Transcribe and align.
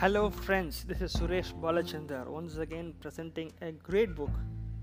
Hello, 0.00 0.30
friends. 0.30 0.84
This 0.84 1.00
is 1.00 1.12
Suresh 1.12 1.52
Balachandar 1.60 2.28
once 2.28 2.56
again 2.58 2.94
presenting 3.00 3.52
a 3.60 3.72
great 3.72 4.14
book 4.14 4.30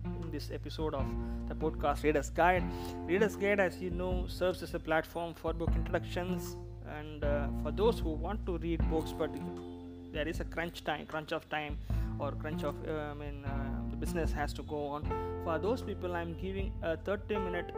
in 0.03 0.29
this 0.29 0.51
episode 0.51 0.93
of 0.93 1.05
the 1.47 1.55
podcast 1.55 2.03
Reader's 2.03 2.29
Guide. 2.29 2.65
Reader's 3.07 3.37
Guide, 3.37 3.61
as 3.61 3.81
you 3.81 3.91
know, 3.91 4.25
serves 4.27 4.61
as 4.61 4.73
a 4.73 4.79
platform 4.87 5.33
for 5.33 5.53
book 5.53 5.69
introductions 5.73 6.57
and 6.97 7.23
uh, 7.23 7.47
for 7.63 7.71
those 7.71 7.97
who 7.97 8.09
want 8.09 8.45
to 8.45 8.57
read 8.57 8.81
books, 8.89 9.13
but 9.17 9.29
there 10.11 10.27
is 10.27 10.41
a 10.41 10.43
crunch 10.43 10.83
time, 10.83 11.05
crunch 11.05 11.31
of 11.31 11.47
time, 11.47 11.77
or 12.19 12.33
crunch 12.33 12.65
of 12.65 12.75
uh, 12.85 13.11
I 13.11 13.13
mean, 13.13 13.45
uh, 13.45 13.89
the 13.91 13.95
business 13.95 14.33
has 14.33 14.51
to 14.51 14.63
go 14.63 14.85
on. 14.85 15.05
For 15.45 15.57
those 15.59 15.81
people, 15.81 16.13
I'm 16.13 16.33
giving 16.33 16.73
a 16.83 16.97
30 16.97 17.37
minute 17.37 17.71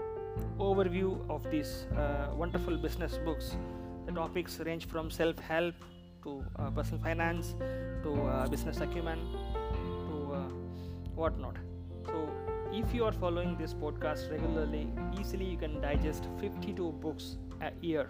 overview 0.58 1.20
of 1.30 1.48
these 1.52 1.86
uh, 1.96 2.34
wonderful 2.34 2.78
business 2.78 3.20
books. 3.24 3.56
The 4.08 4.14
topics 4.14 4.60
range 4.60 4.88
from 4.88 5.12
self 5.12 5.38
help 5.38 5.76
to 6.28 6.44
uh, 6.60 6.70
personal 6.72 7.02
finance 7.02 7.56
to 8.04 8.14
uh, 8.22 8.48
business 8.48 8.82
acumen 8.82 9.20
to 10.10 10.18
uh, 10.34 10.44
whatnot. 11.16 11.56
So, 12.06 12.30
if 12.74 12.94
you 12.94 13.06
are 13.06 13.12
following 13.12 13.58
this 13.58 13.74
podcast 13.74 14.30
regularly, 14.32 14.88
easily 15.20 15.46
you 15.46 15.58
can 15.58 15.80
digest 15.82 16.28
52 16.40 16.92
books 17.06 17.38
a 17.62 17.72
year. 17.82 18.10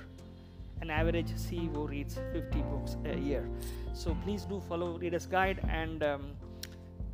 An 0.82 0.90
average 0.90 1.32
CEO 1.44 1.88
reads 1.90 2.20
50 2.34 2.62
books 2.74 2.98
a 3.06 3.18
year. 3.18 3.48
So, 3.94 4.18
please 4.24 4.46
do 4.46 4.62
follow 4.68 4.98
Reader's 4.98 5.26
Guide 5.26 5.60
and 5.70 6.04
um, 6.04 6.26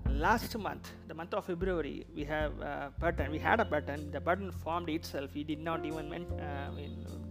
last 0.10 0.56
month 0.58 0.92
the 1.08 1.14
month 1.14 1.34
of 1.34 1.44
february 1.46 2.06
we 2.16 2.24
have 2.24 2.52
a 2.60 2.92
pattern 3.00 3.32
we 3.32 3.40
had 3.40 3.60
a 3.60 3.66
pattern 3.66 4.12
the 4.12 4.22
pattern 4.22 4.52
formed 4.52 4.90
itself 4.90 5.32
we 5.34 5.44
did 5.44 5.60
not 5.60 5.86
even 5.86 6.08
men- 6.10 6.40
uh, 6.40 6.70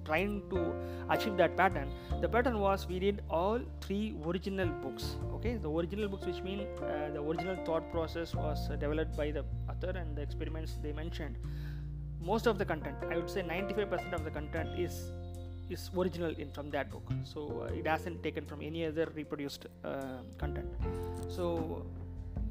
trying 0.05 0.43
to 0.51 0.75
achieve 1.11 1.37
that 1.37 1.57
pattern 1.57 1.89
the 2.21 2.29
pattern 2.29 2.59
was 2.61 2.87
we 2.89 2.99
did 2.99 3.23
all 3.31 3.61
three 3.81 4.15
original 4.27 4.69
books 4.85 5.17
okay? 5.43 5.57
The 5.57 5.71
original 5.71 6.09
books 6.09 6.27
which 6.27 6.43
mean 6.43 6.61
uh, 6.61 7.11
the 7.13 7.21
original 7.21 7.57
thought 7.65 7.91
process 7.91 8.35
was 8.35 8.71
uh, 8.71 8.77
developed 8.77 9.17
by 9.17 9.31
the 9.31 9.45
author 9.69 9.91
and 9.91 10.17
the 10.17 10.23
experiments 10.23 10.79
they 10.83 10.93
mentioned. 10.93 11.37
Most 12.21 12.47
of 12.47 12.59
the 12.59 12.65
content 12.65 12.97
i 13.11 13.17
would 13.17 13.29
say 13.29 13.43
95% 13.43 14.13
of 14.13 14.25
the 14.25 14.31
content 14.31 14.79
is 14.79 15.11
is 15.71 15.91
original 15.97 16.35
in 16.43 16.51
from 16.51 16.71
that 16.71 16.91
book. 16.91 17.07
So 17.25 17.67
uh, 17.67 17.79
it 17.79 17.87
hasn't 17.87 18.23
taken 18.23 18.45
from 18.45 18.63
any 18.63 18.85
other 18.87 19.07
reproduced 19.15 19.67
uh, 19.85 20.19
content. 20.39 20.69
So 21.29 21.87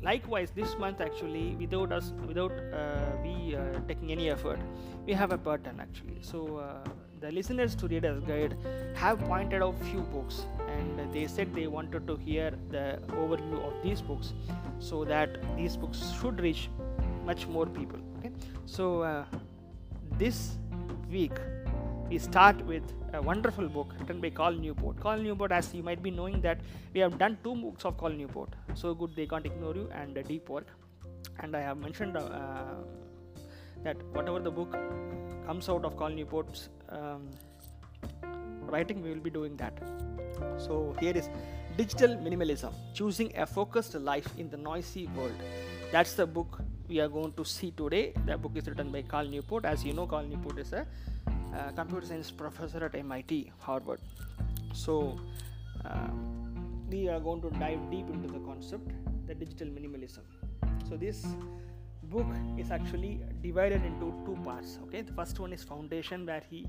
likewise 0.02 0.52
this 0.52 0.76
month 0.84 1.00
actually 1.00 1.56
without 1.60 1.92
us 1.98 2.12
without 2.28 2.52
uh, 2.52 3.12
we 3.24 3.56
uh, 3.56 3.62
taking 3.88 4.12
any 4.12 4.32
effort 4.32 4.60
we 5.06 5.14
have 5.14 5.32
a 5.32 5.38
pattern 5.38 5.80
actually. 5.80 6.20
So 6.22 6.58
uh, 6.58 6.90
the 7.22 7.32
listeners 7.32 7.76
to 7.76 7.88
readers 7.88 8.24
guide 8.28 8.56
have 8.96 9.20
pointed 9.20 9.62
out 9.62 9.80
few 9.90 10.02
books 10.14 10.46
and 10.68 11.14
they 11.14 11.26
said 11.28 11.54
they 11.54 11.68
wanted 11.68 12.08
to 12.08 12.16
hear 12.16 12.52
the 12.70 12.86
overview 13.24 13.60
of 13.68 13.74
these 13.84 14.02
books 14.02 14.34
so 14.80 15.04
that 15.06 15.38
these 15.56 15.78
books 15.78 16.02
should 16.20 16.40
reach 16.48 16.70
much 17.26 17.48
more 17.48 17.66
people 17.66 18.00
okay 18.18 18.32
so 18.66 19.02
uh, 19.02 19.26
this 20.18 20.58
week 21.10 21.40
we 22.10 22.18
start 22.18 22.66
with 22.66 22.84
a 23.14 23.22
wonderful 23.22 23.68
book 23.68 23.94
written 24.00 24.20
by 24.20 24.30
Cal 24.30 24.52
Newport. 24.52 25.02
Cal 25.02 25.18
Newport, 25.18 25.54
as 25.54 25.74
you 25.74 25.82
might 25.82 26.04
be 26.04 26.12
knowing, 26.12 26.42
that 26.42 26.60
we 26.94 27.00
have 27.00 27.18
done 27.18 27.38
two 27.42 27.56
books 27.56 27.86
of 27.86 27.98
Cal 27.98 28.10
Newport. 28.10 28.50
So 28.74 28.94
good 28.94 29.16
they 29.16 29.26
can't 29.26 29.46
ignore 29.46 29.76
you 29.76 29.90
and 29.94 30.22
Deep 30.28 30.50
Work. 30.50 30.68
And 31.40 31.56
I 31.56 31.62
have 31.62 31.78
mentioned 31.78 32.18
uh, 32.18 32.76
that 33.84 33.98
whatever 34.14 34.40
the 34.40 34.52
book 34.52 34.76
comes 35.46 35.70
out 35.70 35.86
of 35.86 35.98
Cal 35.98 36.10
Newport's 36.10 36.70
um, 36.90 37.30
writing, 38.72 39.02
we 39.02 39.10
will 39.10 39.20
be 39.20 39.30
doing 39.30 39.58
that. 39.58 39.74
So 40.58 40.96
here 41.00 41.16
is 41.16 41.30
Digital 41.78 42.16
Minimalism: 42.16 42.74
Choosing 42.94 43.32
a 43.38 43.46
Focused 43.46 43.96
Life 43.96 44.28
in 44.38 44.50
the 44.50 44.58
Noisy 44.58 45.08
World. 45.16 45.42
That's 45.92 46.14
the 46.14 46.26
book 46.26 46.62
we 46.88 47.00
are 47.00 47.08
going 47.08 47.34
to 47.34 47.46
see 47.46 47.72
today. 47.72 48.14
The 48.26 48.38
book 48.38 48.52
is 48.56 48.68
written 48.68 48.92
by 48.92 49.04
Cal 49.04 49.26
Newport. 49.26 49.66
As 49.66 49.84
you 49.86 49.94
know, 49.94 50.08
Cal 50.08 50.24
Newport 50.24 50.60
is 50.60 50.74
a 50.74 50.86
uh, 51.56 51.72
computer 51.72 52.06
science 52.06 52.32
professor 52.32 52.84
at 52.86 52.96
MIT, 52.96 53.52
Harvard. 53.60 54.00
So, 54.74 55.20
um, 55.86 56.86
we 56.90 57.08
are 57.08 57.20
going 57.20 57.42
to 57.42 57.50
dive 57.52 57.90
deep 57.90 58.10
into 58.10 58.28
the 58.28 58.40
concept, 58.40 58.92
the 59.28 59.36
digital 59.36 59.68
minimalism. 59.68 60.24
So, 60.90 60.98
this 60.98 61.26
book 62.12 62.28
is 62.58 62.72
actually 62.72 63.22
divided 63.42 63.86
into 63.86 64.14
two 64.26 64.38
parts. 64.44 64.78
Okay, 64.84 65.02
the 65.02 65.14
first 65.14 65.40
one 65.40 65.54
is 65.54 65.64
foundation, 65.64 66.26
where 66.26 66.44
he 66.50 66.68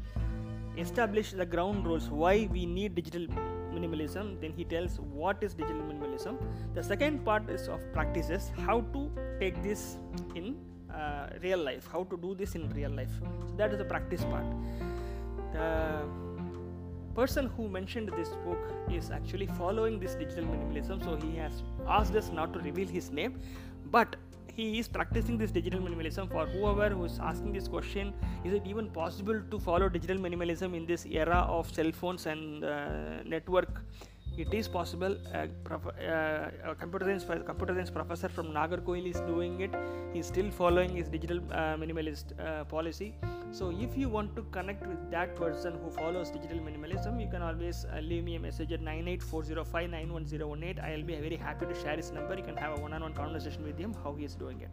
established 0.78 1.36
the 1.36 1.44
ground 1.44 1.86
rules 1.86 2.08
why 2.08 2.48
we 2.50 2.64
need 2.64 2.94
digital 2.94 3.26
minimalism. 3.76 4.40
Then 4.40 4.52
he 4.52 4.64
tells 4.64 4.98
what 5.00 5.42
is 5.42 5.54
digital 5.54 5.82
minimalism. 5.82 6.38
The 6.74 6.82
second 6.82 7.24
part 7.24 7.50
is 7.50 7.68
of 7.68 7.80
practices, 7.92 8.52
how 8.66 8.82
to 8.92 9.10
take 9.40 9.62
this 9.62 9.96
in 10.34 10.54
uh, 10.92 11.26
real 11.42 11.58
life 11.58 11.88
how 11.90 12.04
to 12.04 12.16
do 12.18 12.34
this 12.34 12.54
in 12.54 12.68
real 12.70 12.90
life 12.90 13.10
so 13.48 13.56
that 13.56 13.72
is 13.72 13.78
the 13.78 13.84
practice 13.84 14.24
part 14.24 14.44
the 15.52 16.02
person 17.14 17.46
who 17.56 17.68
mentioned 17.68 18.10
this 18.16 18.30
book 18.46 18.58
is 18.90 19.10
actually 19.10 19.46
following 19.46 19.98
this 19.98 20.14
digital 20.14 20.44
minimalism 20.44 21.02
so 21.04 21.16
he 21.16 21.36
has 21.36 21.62
asked 21.86 22.14
us 22.14 22.30
not 22.32 22.52
to 22.52 22.58
reveal 22.60 22.88
his 22.88 23.10
name 23.10 23.40
but 23.90 24.16
he 24.56 24.78
is 24.78 24.88
practicing 24.88 25.38
this 25.38 25.50
digital 25.50 25.80
minimalism 25.80 26.30
for 26.30 26.46
whoever 26.46 26.88
who 26.90 27.04
is 27.04 27.18
asking 27.18 27.52
this 27.52 27.68
question 27.68 28.12
is 28.44 28.52
it 28.52 28.66
even 28.66 28.88
possible 28.90 29.40
to 29.50 29.58
follow 29.58 29.88
digital 29.88 30.16
minimalism 30.16 30.76
in 30.76 30.86
this 30.86 31.06
era 31.06 31.40
of 31.48 31.72
cell 31.74 31.92
phones 31.92 32.26
and 32.26 32.64
uh, 32.64 33.22
network 33.24 33.82
it 34.38 34.54
is 34.54 34.66
possible 34.66 35.14
uh, 35.34 35.46
prof- 35.64 35.94
uh, 36.00 36.48
a 36.70 36.74
computer 36.74 37.04
science 37.06 37.24
computer 37.46 37.74
science 37.74 37.90
professor 37.90 38.28
from 38.28 38.46
nagercoil 38.48 39.06
is 39.08 39.20
doing 39.20 39.60
it. 39.60 39.72
He's 40.12 40.26
still 40.26 40.50
following 40.50 40.96
his 40.96 41.08
digital 41.08 41.38
uh, 41.50 41.76
minimalist 41.76 42.32
uh, 42.40 42.64
policy. 42.64 43.14
So 43.50 43.70
if 43.70 43.96
you 43.98 44.08
want 44.08 44.34
to 44.36 44.42
connect 44.44 44.86
with 44.86 45.10
that 45.10 45.36
person 45.36 45.74
who 45.82 45.90
follows 45.90 46.30
digital 46.30 46.58
minimalism 46.58 47.20
you 47.20 47.28
can 47.28 47.42
always 47.42 47.84
uh, 47.84 48.00
leave 48.00 48.24
me 48.24 48.36
a 48.36 48.40
message 48.40 48.72
at 48.72 48.80
98405911018 48.80 50.82
i'll 50.82 51.02
be 51.02 51.16
very 51.16 51.36
happy 51.36 51.66
to 51.66 51.74
share 51.74 51.96
his 51.96 52.10
number. 52.12 52.34
You 52.34 52.42
can 52.42 52.56
have 52.56 52.78
a 52.78 52.80
one-on-one 52.80 53.12
conversation 53.12 53.62
with 53.64 53.76
him 53.78 53.92
how 54.02 54.14
he 54.14 54.24
is 54.24 54.34
doing 54.34 54.62
it 54.62 54.70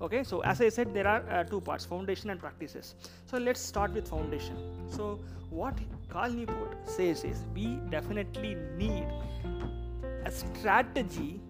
okay 0.00 0.22
so 0.22 0.40
as 0.40 0.60
i 0.60 0.68
said 0.68 0.94
there 0.94 1.06
are 1.06 1.22
uh, 1.30 1.44
two 1.44 1.60
parts 1.60 1.84
foundation 1.84 2.30
and 2.30 2.40
practices 2.40 2.94
so 3.26 3.38
let's 3.38 3.60
start 3.60 3.92
with 3.92 4.08
foundation 4.08 4.56
so 4.88 5.18
what 5.50 5.78
Cal 6.12 6.30
Newport 6.30 6.76
says 6.84 7.24
is 7.24 7.44
we 7.54 7.78
definitely 7.90 8.54
need 8.76 9.06
a 10.24 10.30
strategy 10.30 11.40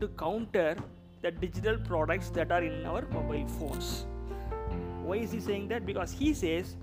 to 0.00 0.08
counter 0.08 0.76
the 1.22 1.30
digital 1.30 1.78
products 1.78 2.30
that 2.30 2.50
are 2.50 2.62
in 2.62 2.84
our 2.84 3.02
mobile 3.12 3.46
phones. 3.46 4.06
Why 5.04 5.16
is 5.16 5.32
he 5.32 5.40
saying 5.40 5.68
that? 5.68 5.86
Because 5.86 6.12
he 6.12 6.34
says 6.34 6.76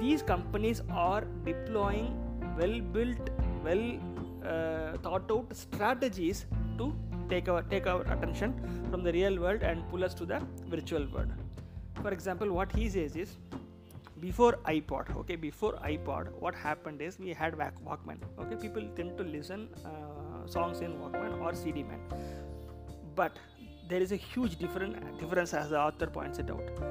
these 0.00 0.22
companies 0.22 0.82
are 0.90 1.24
deploying 1.44 2.18
well 2.58 2.80
built, 2.80 3.30
well 3.64 3.98
uh, 4.44 4.98
thought 4.98 5.30
out 5.30 5.54
strategies 5.54 6.46
to 6.78 6.92
take 7.32 7.48
our 7.48 7.62
take 7.74 7.86
our 7.94 8.02
attention 8.16 8.54
from 8.90 9.02
the 9.08 9.12
real 9.18 9.40
world 9.46 9.62
and 9.72 9.88
pull 9.90 10.04
us 10.10 10.14
to 10.20 10.26
the 10.32 10.40
virtual 10.76 11.06
world. 11.16 11.32
For 12.02 12.10
example, 12.10 12.52
what 12.60 12.72
he 12.80 12.88
says 12.96 13.16
is 13.24 13.36
before 14.22 14.52
ipod 14.72 15.08
okay 15.20 15.36
before 15.44 15.72
ipod 15.92 16.28
what 16.42 16.58
happened 16.64 17.00
is 17.06 17.18
we 17.22 17.32
had 17.38 17.56
walkman 17.86 18.20
okay 18.42 18.58
people 18.64 18.84
tend 18.98 19.16
to 19.20 19.24
listen 19.30 19.64
uh, 19.92 20.42
songs 20.54 20.82
in 20.88 20.92
walkman 21.00 21.32
or 21.46 21.50
cd 21.62 21.82
man 21.88 22.04
but 23.16 23.40
there 23.88 24.04
is 24.06 24.12
a 24.18 24.20
huge 24.26 24.54
different 24.62 24.94
difference 25.22 25.54
as 25.62 25.74
the 25.74 25.80
author 25.86 26.08
points 26.18 26.38
it 26.44 26.54
out 26.54 26.84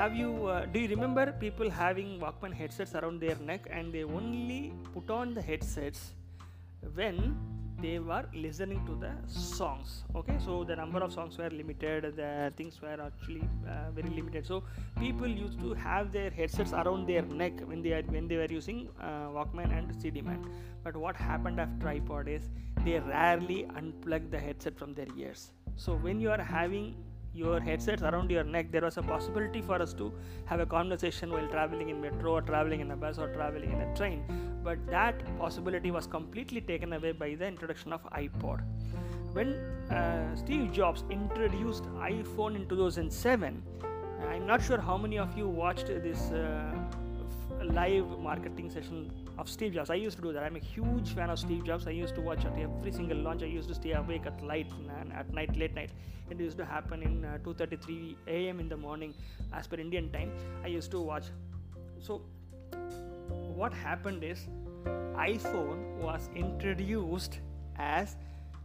have 0.00 0.14
you 0.20 0.30
uh, 0.56 0.66
do 0.74 0.84
you 0.84 0.90
remember 0.94 1.24
people 1.46 1.70
having 1.78 2.12
walkman 2.26 2.58
headsets 2.60 2.94
around 3.00 3.26
their 3.26 3.38
neck 3.52 3.66
and 3.78 3.98
they 3.98 4.04
only 4.20 4.62
put 4.92 5.16
on 5.18 5.34
the 5.38 5.44
headsets 5.50 6.04
when 7.00 7.18
they 7.84 7.98
were 7.98 8.24
listening 8.34 8.80
to 8.88 8.94
the 9.04 9.12
songs 9.28 10.04
okay? 10.14 10.36
So 10.44 10.64
the 10.64 10.76
number 10.76 11.00
of 11.06 11.12
songs 11.12 11.38
were 11.38 11.50
limited 11.50 12.16
the 12.16 12.52
things 12.56 12.80
were 12.80 12.98
actually 13.08 13.42
uh, 13.68 13.90
very 13.90 14.10
limited. 14.10 14.46
So 14.46 14.62
people 14.98 15.26
used 15.26 15.60
to 15.60 15.74
have 15.74 16.12
their 16.12 16.30
headsets 16.30 16.72
around 16.72 17.06
their 17.06 17.22
neck 17.22 17.60
when 17.70 17.82
they 17.82 18.02
when 18.16 18.28
they 18.28 18.36
were 18.42 18.52
using 18.58 18.88
uh, 19.00 19.28
walkman 19.36 19.76
and 19.78 19.94
cd 20.02 20.22
man. 20.22 20.46
But 20.84 20.96
what 20.96 21.16
happened 21.16 21.60
after 21.60 21.86
ipod 21.96 22.28
is 22.36 22.48
they 22.84 22.98
rarely 23.00 23.60
unplug 23.80 24.30
the 24.30 24.40
headset 24.46 24.78
from 24.78 24.94
their 24.94 25.10
ears. 25.16 25.50
So 25.76 25.96
when 26.06 26.20
you 26.20 26.30
are 26.30 26.42
having 26.42 26.94
your 27.34 27.60
headsets 27.60 28.02
around 28.02 28.30
your 28.30 28.44
neck 28.44 28.70
there 28.70 28.82
was 28.82 28.96
a 28.96 29.02
possibility 29.02 29.60
for 29.60 29.82
us 29.82 29.92
to 29.94 30.12
have 30.46 30.60
a 30.60 30.66
conversation 30.66 31.30
while 31.30 31.48
traveling 31.48 31.88
in 31.88 32.00
metro 32.00 32.32
or 32.32 32.42
traveling 32.42 32.80
in 32.80 32.90
a 32.92 32.96
bus 32.96 33.18
or 33.18 33.28
traveling 33.34 33.72
in 33.72 33.80
a 33.80 33.96
train. 33.96 34.24
But 34.62 34.86
that 34.86 35.22
possibility 35.38 35.90
was 35.90 36.06
completely 36.06 36.60
taken 36.60 36.92
away 36.92 37.12
by 37.12 37.34
the 37.34 37.46
introduction 37.46 37.92
of 37.92 38.02
ipod. 38.12 38.62
When 39.32 39.54
uh, 39.90 40.34
steve 40.36 40.72
jobs 40.72 41.04
introduced 41.10 41.84
iphone 42.10 42.56
in 42.56 42.66
2007 42.68 43.62
i'm 44.30 44.46
not 44.46 44.62
sure 44.62 44.80
how 44.80 44.96
many 44.96 45.18
of 45.18 45.36
you 45.36 45.46
watched 45.46 45.86
this 45.86 46.30
uh, 46.30 46.72
live 47.64 48.06
marketing 48.18 48.70
session 48.70 49.10
of 49.38 49.48
Steve 49.48 49.74
Jobs. 49.74 49.90
I 49.90 49.94
used 49.94 50.16
to 50.16 50.22
do 50.22 50.32
that. 50.32 50.42
I'm 50.42 50.56
a 50.56 50.60
huge 50.60 51.14
fan 51.14 51.30
of 51.30 51.38
Steve 51.38 51.64
Jobs. 51.64 51.86
I 51.86 51.90
used 51.90 52.14
to 52.14 52.20
watch 52.20 52.44
at 52.44 52.58
every 52.58 52.92
single 52.92 53.18
launch. 53.18 53.42
I 53.42 53.46
used 53.46 53.68
to 53.68 53.74
stay 53.74 53.92
awake 53.92 54.26
at 54.26 54.42
light 54.44 54.70
and 55.00 55.12
at 55.12 55.32
night, 55.32 55.56
late 55.56 55.74
night. 55.74 55.90
It 56.30 56.40
used 56.40 56.56
to 56.58 56.64
happen 56.64 57.02
in 57.02 57.24
uh, 57.24 57.38
2:33 57.44 58.16
a.m. 58.26 58.60
in 58.60 58.68
the 58.68 58.76
morning, 58.76 59.14
as 59.52 59.66
per 59.66 59.76
Indian 59.76 60.10
time. 60.12 60.32
I 60.62 60.68
used 60.68 60.90
to 60.92 61.00
watch. 61.00 61.24
So, 61.98 62.22
what 63.62 63.72
happened 63.72 64.24
is, 64.24 64.46
iPhone 65.14 65.96
was 65.98 66.28
introduced 66.34 67.40
as 67.76 68.16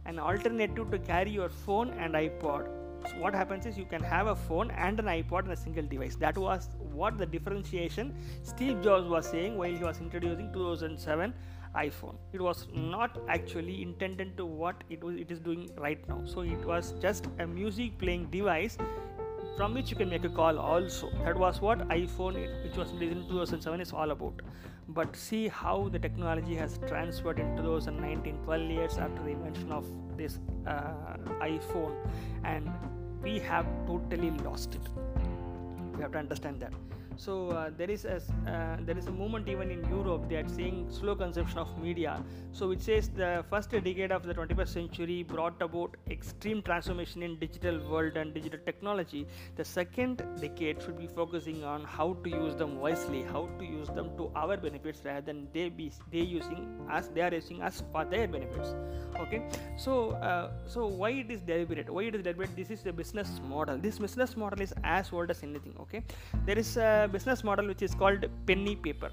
an 0.06 0.18
alternative 0.18 0.90
to 0.90 0.98
carry 0.98 1.30
your 1.30 1.48
phone 1.48 1.90
and 1.90 2.14
iPod. 2.14 2.79
So 3.06 3.16
what 3.18 3.34
happens 3.34 3.66
is 3.66 3.78
you 3.78 3.84
can 3.84 4.02
have 4.02 4.26
a 4.26 4.36
phone 4.36 4.70
and 4.70 4.98
an 4.98 5.06
iPod 5.06 5.46
in 5.46 5.52
a 5.52 5.56
single 5.56 5.84
device. 5.84 6.16
That 6.16 6.36
was 6.36 6.68
what 6.92 7.18
the 7.18 7.26
differentiation 7.26 8.14
Steve 8.42 8.82
Jobs 8.82 9.08
was 9.08 9.26
saying 9.26 9.56
while 9.56 9.70
he 9.70 9.82
was 9.82 10.00
introducing 10.00 10.52
2007 10.52 11.32
iPhone. 11.74 12.16
It 12.32 12.40
was 12.40 12.66
not 12.74 13.18
actually 13.28 13.82
intended 13.82 14.36
to 14.36 14.44
what 14.44 14.82
it 14.90 15.02
was 15.02 15.16
it 15.16 15.30
is 15.30 15.38
doing 15.38 15.70
right 15.78 16.06
now. 16.08 16.22
So 16.24 16.40
it 16.40 16.64
was 16.64 16.94
just 17.00 17.28
a 17.38 17.46
music 17.46 17.98
playing 17.98 18.26
device 18.30 18.76
from 19.56 19.74
which 19.74 19.90
you 19.90 19.96
can 19.96 20.08
make 20.08 20.24
a 20.24 20.28
call 20.28 20.58
also. 20.58 21.10
That 21.24 21.36
was 21.36 21.60
what 21.60 21.86
iPhone, 21.88 22.34
which 22.64 22.76
was 22.76 22.92
released 22.92 23.16
in 23.16 23.28
2007, 23.28 23.80
is 23.80 23.92
all 23.92 24.10
about. 24.10 24.40
But 24.88 25.14
see 25.14 25.48
how 25.48 25.88
the 25.92 25.98
technology 25.98 26.54
has 26.56 26.78
transferred 26.88 27.38
in 27.38 27.56
2019, 27.56 28.38
12 28.44 28.70
years 28.70 28.98
after 28.98 29.22
the 29.22 29.30
invention 29.30 29.70
of 29.70 29.84
this 30.20 30.38
uh, 30.66 31.16
iPhone, 31.40 31.94
and 32.44 32.70
we 33.22 33.38
have 33.38 33.66
totally 33.86 34.30
lost 34.48 34.74
it. 34.74 34.86
We 35.96 36.02
have 36.02 36.12
to 36.12 36.18
understand 36.18 36.60
that 36.60 36.74
so 37.24 37.32
uh, 37.50 37.70
there 37.76 37.90
is 37.90 38.04
a 38.06 38.16
uh, 38.50 38.76
there 38.86 38.96
is 39.00 39.06
a 39.06 39.14
movement 39.20 39.48
even 39.54 39.70
in 39.70 39.80
Europe 39.94 40.22
they 40.28 40.36
are 40.36 40.48
saying 40.48 40.76
slow 40.98 41.14
consumption 41.14 41.58
of 41.58 41.70
media. 41.86 42.12
So 42.52 42.70
it 42.70 42.80
says 42.80 43.08
the 43.08 43.44
first 43.50 43.70
decade 43.70 44.10
of 44.10 44.22
the 44.28 44.34
21st 44.34 44.68
century 44.68 45.22
brought 45.22 45.60
about 45.60 45.96
extreme 46.10 46.62
transformation 46.62 47.22
in 47.22 47.38
digital 47.38 47.78
world 47.90 48.16
and 48.16 48.32
digital 48.32 48.60
technology. 48.64 49.26
The 49.56 49.64
second 49.64 50.22
decade 50.40 50.82
should 50.82 50.98
be 50.98 51.08
focusing 51.08 51.62
on 51.62 51.84
how 51.84 52.14
to 52.24 52.30
use 52.30 52.54
them 52.54 52.80
wisely, 52.80 53.22
how 53.22 53.48
to 53.58 53.64
use 53.64 53.88
them 53.88 54.16
to 54.16 54.30
our 54.34 54.56
benefits 54.56 55.02
rather 55.04 55.20
than 55.20 55.46
they 55.52 55.68
be 55.68 55.92
they 56.10 56.24
using 56.38 56.64
us 56.90 57.08
they 57.14 57.20
are 57.20 57.34
using 57.34 57.60
us 57.60 57.82
for 57.92 58.06
their 58.06 58.26
benefits. 58.28 58.74
Okay, 59.20 59.42
so 59.76 60.12
uh, 60.30 60.50
so 60.66 60.86
why 60.86 61.10
it 61.10 61.30
is 61.30 61.42
deliberate? 61.42 61.90
Why 61.90 62.04
it 62.04 62.14
is 62.14 62.22
deliberate? 62.22 62.56
This 62.56 62.70
is 62.70 62.82
the 62.82 62.92
business 62.92 63.40
model. 63.46 63.76
This 63.76 63.98
business 63.98 64.36
model 64.36 64.62
is 64.62 64.72
as 64.84 65.12
old 65.12 65.30
as 65.30 65.42
anything. 65.42 65.74
Okay, 65.80 66.02
there 66.46 66.58
is 66.58 66.76
a 66.78 67.09
business 67.10 67.42
model 67.44 67.66
which 67.66 67.82
is 67.82 67.94
called 67.94 68.24
penny 68.46 68.76
paper. 68.76 69.10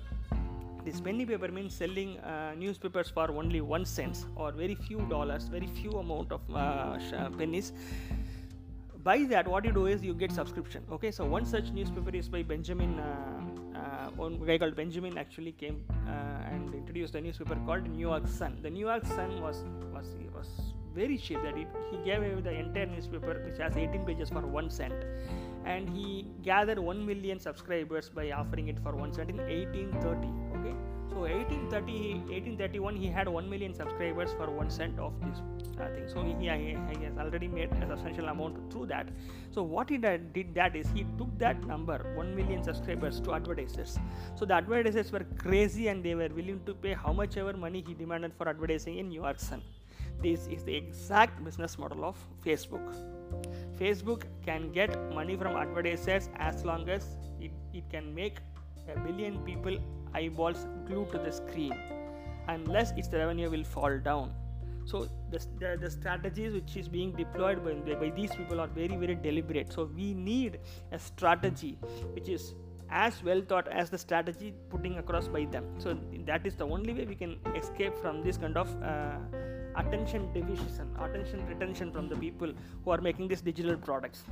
This 0.86 1.02
penny 1.02 1.26
paper 1.26 1.50
means 1.50 1.74
selling 1.74 2.18
uh, 2.20 2.54
newspapers 2.58 3.10
for 3.10 3.30
only 3.32 3.62
one 3.62 3.86
cents 3.86 4.26
or 4.36 4.52
very 4.52 4.76
few 4.76 5.00
dollars 5.10 5.48
very 5.48 5.68
few 5.68 5.92
amount 5.92 6.32
of 6.32 6.42
uh, 6.56 6.98
pennies. 7.38 7.74
By 9.04 9.24
that 9.26 9.48
what 9.48 9.66
you 9.66 9.72
do 9.72 9.86
is 9.88 10.04
you 10.04 10.14
get 10.14 10.32
subscription 10.32 10.84
okay? 10.92 11.12
So 11.12 11.26
one 11.26 11.46
such 11.46 11.72
newspaper 11.72 12.16
is 12.16 12.30
by 12.30 12.44
benjamin 12.44 13.00
uh, 13.00 13.80
uh 13.80 14.10
one 14.22 14.40
guy 14.46 14.58
called 14.58 14.76
benjamin 14.76 15.18
actually 15.18 15.52
came 15.52 15.84
uh, 16.08 16.54
and 16.54 16.74
introduced 16.74 17.16
a 17.16 17.22
newspaper 17.22 17.58
called 17.66 17.88
new 17.90 18.08
york 18.10 18.28
sun. 18.28 18.58
The 18.62 18.70
new 18.70 18.88
york 18.88 19.06
sun 19.06 19.42
was 19.42 19.64
was 19.94 20.16
was 20.36 20.50
very 20.96 21.18
cheap 21.18 21.42
that 21.44 21.58
he 21.58 21.66
gave 22.06 22.18
away 22.18 22.42
the 22.42 22.54
entire 22.64 22.88
newspaper 22.88 23.42
which 23.46 23.60
has 23.60 23.78
18 23.78 24.06
pages 24.06 24.30
for 24.30 24.42
one 24.42 24.70
cent 24.70 24.94
and 25.66 25.90
he 25.90 26.28
gathered 26.44 26.80
1 26.80 27.06
million 27.06 27.40
subscribers 27.40 28.10
by 28.10 28.32
offering 28.32 28.68
it 28.68 28.80
for 28.84 28.96
one 28.96 29.14
cent 29.14 29.30
in 29.30 29.38
1830 29.38 30.28
okay? 30.60 30.76
So 31.10 31.22
1830 31.22 32.14
1831 32.30 32.96
he 32.96 33.08
had 33.08 33.28
1 33.28 33.50
million 33.50 33.74
subscribers 33.74 34.34
for 34.34 34.50
one 34.52 34.70
cent 34.70 35.00
of 35.00 35.14
this 35.22 35.42
uh, 35.80 35.88
thing. 35.94 36.08
So 36.08 36.24
he, 36.24 36.34
he, 36.34 36.50
he, 36.50 37.06
has 37.06 37.18
already 37.18 37.48
made 37.48 37.72
a 37.72 37.88
substantial 37.88 38.28
amount 38.28 38.72
through 38.72 38.88
that. 38.88 39.10
So 39.52 39.64
what 39.64 39.90
he 39.90 39.98
did, 39.98 40.34
did 40.34 40.54
that 40.56 40.76
is 40.76 40.88
he 40.94 41.06
took 41.18 41.36
that 41.40 41.64
number 41.66 41.98
1 42.16 42.36
million 42.36 42.64
subscribers 42.64 43.20
to 43.22 43.34
advertisers. 43.34 43.98
So 44.36 44.46
the 44.46 44.56
advertisers 44.56 45.12
were 45.12 45.26
crazy 45.38 45.88
and 45.88 46.04
they 46.04 46.16
were 46.16 46.30
willing 46.30 46.62
to 46.66 46.74
pay 46.74 46.94
how 46.94 47.14
much 47.14 47.38
ever 47.38 47.54
money 47.54 47.84
he 47.88 47.94
demanded 47.94 48.34
for 48.38 48.48
advertising 48.48 48.98
in 48.98 49.10
new 49.10 49.22
york 49.22 49.40
sun. 49.40 49.62
This 50.22 50.48
is 50.48 50.64
the 50.64 50.76
exact 50.76 51.44
business 51.44 51.78
model 51.78 52.04
of 52.06 52.18
facebook 52.46 52.96
facebook 53.80 54.24
can 54.46 54.72
get 54.72 54.98
money 55.14 55.36
from 55.36 55.56
advertisers 55.56 56.30
as 56.38 56.64
long 56.66 56.90
as 56.90 57.16
it, 57.40 57.52
it 57.74 57.90
can 57.90 58.14
make 58.14 58.38
a 58.96 59.00
billion 59.00 59.38
people 59.40 59.78
eyeballs 60.14 60.66
glued 60.88 61.12
to 61.12 61.18
the 61.18 61.32
screen 61.32 61.74
unless 62.48 62.92
its 62.92 63.10
revenue 63.12 63.50
will 63.50 63.64
fall 63.64 64.00
down. 64.00 64.34
So 64.86 65.10
the, 65.32 65.46
the, 65.60 65.78
the, 65.82 65.92
strategies 65.92 66.54
which 66.54 66.78
is 66.78 66.88
being 66.88 67.12
deployed 67.12 67.62
by, 67.64 67.96
by 67.96 68.10
these 68.10 68.34
people 68.34 68.62
are 68.62 68.68
very 68.68 68.96
very 68.96 69.16
deliberate. 69.16 69.74
So 69.74 69.90
we 69.94 70.14
need 70.14 70.60
a 70.94 71.00
strategy 71.00 71.78
which 72.14 72.30
is 72.30 72.54
as 72.90 73.22
well 73.22 73.42
thought 73.42 73.68
as 73.68 73.90
the 73.90 73.98
strategy 73.98 74.54
putting 74.70 74.98
across 74.98 75.28
by 75.28 75.44
them. 75.44 75.66
So 75.78 75.98
that 76.26 76.48
is 76.48 76.56
the 76.56 76.66
only 76.66 76.94
way 76.94 77.04
we 77.04 77.16
can 77.16 77.38
escape 77.54 77.98
from 77.98 78.24
this 78.24 78.38
kind 78.38 78.56
of 78.56 78.70
uh, 78.82 79.18
attention 79.78 80.32
division 80.34 80.68
attention 81.00 81.46
retention 81.48 81.92
from 81.92 82.08
the 82.10 82.16
people 82.16 82.52
who 82.84 82.92
are 82.92 83.02
making 83.02 83.28
these 83.28 83.42
digital 83.42 83.78
products. 83.78 84.24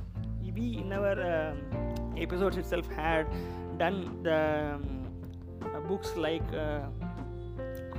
We 0.56 0.78
in 0.78 0.92
our 0.92 1.16
um, 1.32 1.58
episodes 2.16 2.56
itself 2.56 2.88
had 2.90 3.26
done 3.78 4.22
the 4.22 4.74
um, 4.74 5.06
uh, 5.62 5.80
books 5.80 6.16
like 6.16 6.48
uh, 6.54 6.80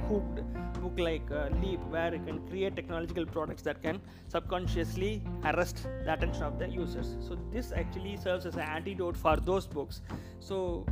hooked 0.07 0.41
book 0.81 0.99
like 0.99 1.29
uh, 1.31 1.49
leap 1.61 1.79
where 1.89 2.13
you 2.13 2.21
can 2.25 2.39
create 2.47 2.75
technological 2.75 3.25
products 3.25 3.61
that 3.63 3.81
can 3.81 3.99
subconsciously 4.27 5.23
arrest 5.45 5.83
the 6.03 6.13
attention 6.13 6.43
of 6.43 6.59
the 6.59 6.67
users. 6.67 7.15
So 7.19 7.37
this 7.51 7.71
actually 7.71 8.17
serves 8.17 8.45
as 8.45 8.55
an 8.55 8.61
antidote 8.61 9.17
for 9.17 9.37
those 9.37 9.67
books. 9.67 10.01
So 10.39 10.85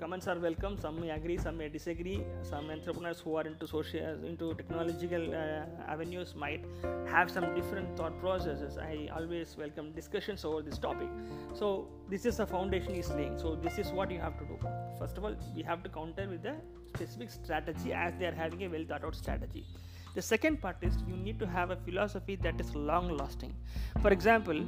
comments 0.00 0.26
are 0.28 0.38
welcome. 0.38 0.78
Some 0.78 1.00
may 1.00 1.10
agree 1.10 1.36
some 1.38 1.56
may 1.56 1.68
disagree. 1.68 2.24
Some 2.42 2.70
entrepreneurs 2.70 3.20
who 3.20 3.36
are 3.36 3.46
into 3.46 3.66
social 3.66 4.24
into 4.24 4.54
technological 4.54 5.34
uh, 5.34 5.92
avenues 5.94 6.34
might 6.34 6.64
have 7.06 7.30
some 7.30 7.54
different 7.54 7.96
thought 7.96 8.18
processes. 8.20 8.78
I 8.78 9.08
always 9.16 9.56
welcome 9.56 9.92
discussions 9.92 10.44
over 10.44 10.62
this 10.62 10.78
topic. 10.78 11.08
So 11.54 11.88
this 12.08 12.26
is 12.26 12.36
the 12.38 12.46
foundation 12.46 12.94
is 12.94 13.10
laying. 13.10 13.38
So 13.38 13.54
this 13.56 13.78
is 13.78 13.92
what 13.92 14.10
you 14.10 14.20
have 14.20 14.38
to 14.38 14.44
do. 14.44 14.58
First 14.98 15.18
of 15.18 15.24
all 15.24 15.36
we 15.56 15.62
have 15.62 15.82
to 15.84 15.88
counter 15.88 16.28
with 16.28 16.42
the 16.42 16.56
specific 16.94 17.30
strategy 17.30 17.92
as 17.92 18.14
they 18.18 18.26
are 18.26 18.38
having 18.44 18.64
a 18.64 18.68
well 18.68 18.84
thought 18.88 19.04
out 19.04 19.14
strategy. 19.14 19.66
The 20.14 20.22
second 20.22 20.60
part 20.60 20.76
is 20.82 20.94
you 21.08 21.16
need 21.16 21.38
to 21.40 21.46
have 21.46 21.70
a 21.70 21.76
philosophy 21.76 22.36
that 22.36 22.60
is 22.60 22.74
long 22.74 23.16
lasting 23.16 23.54
for 24.02 24.10
example 24.10 24.58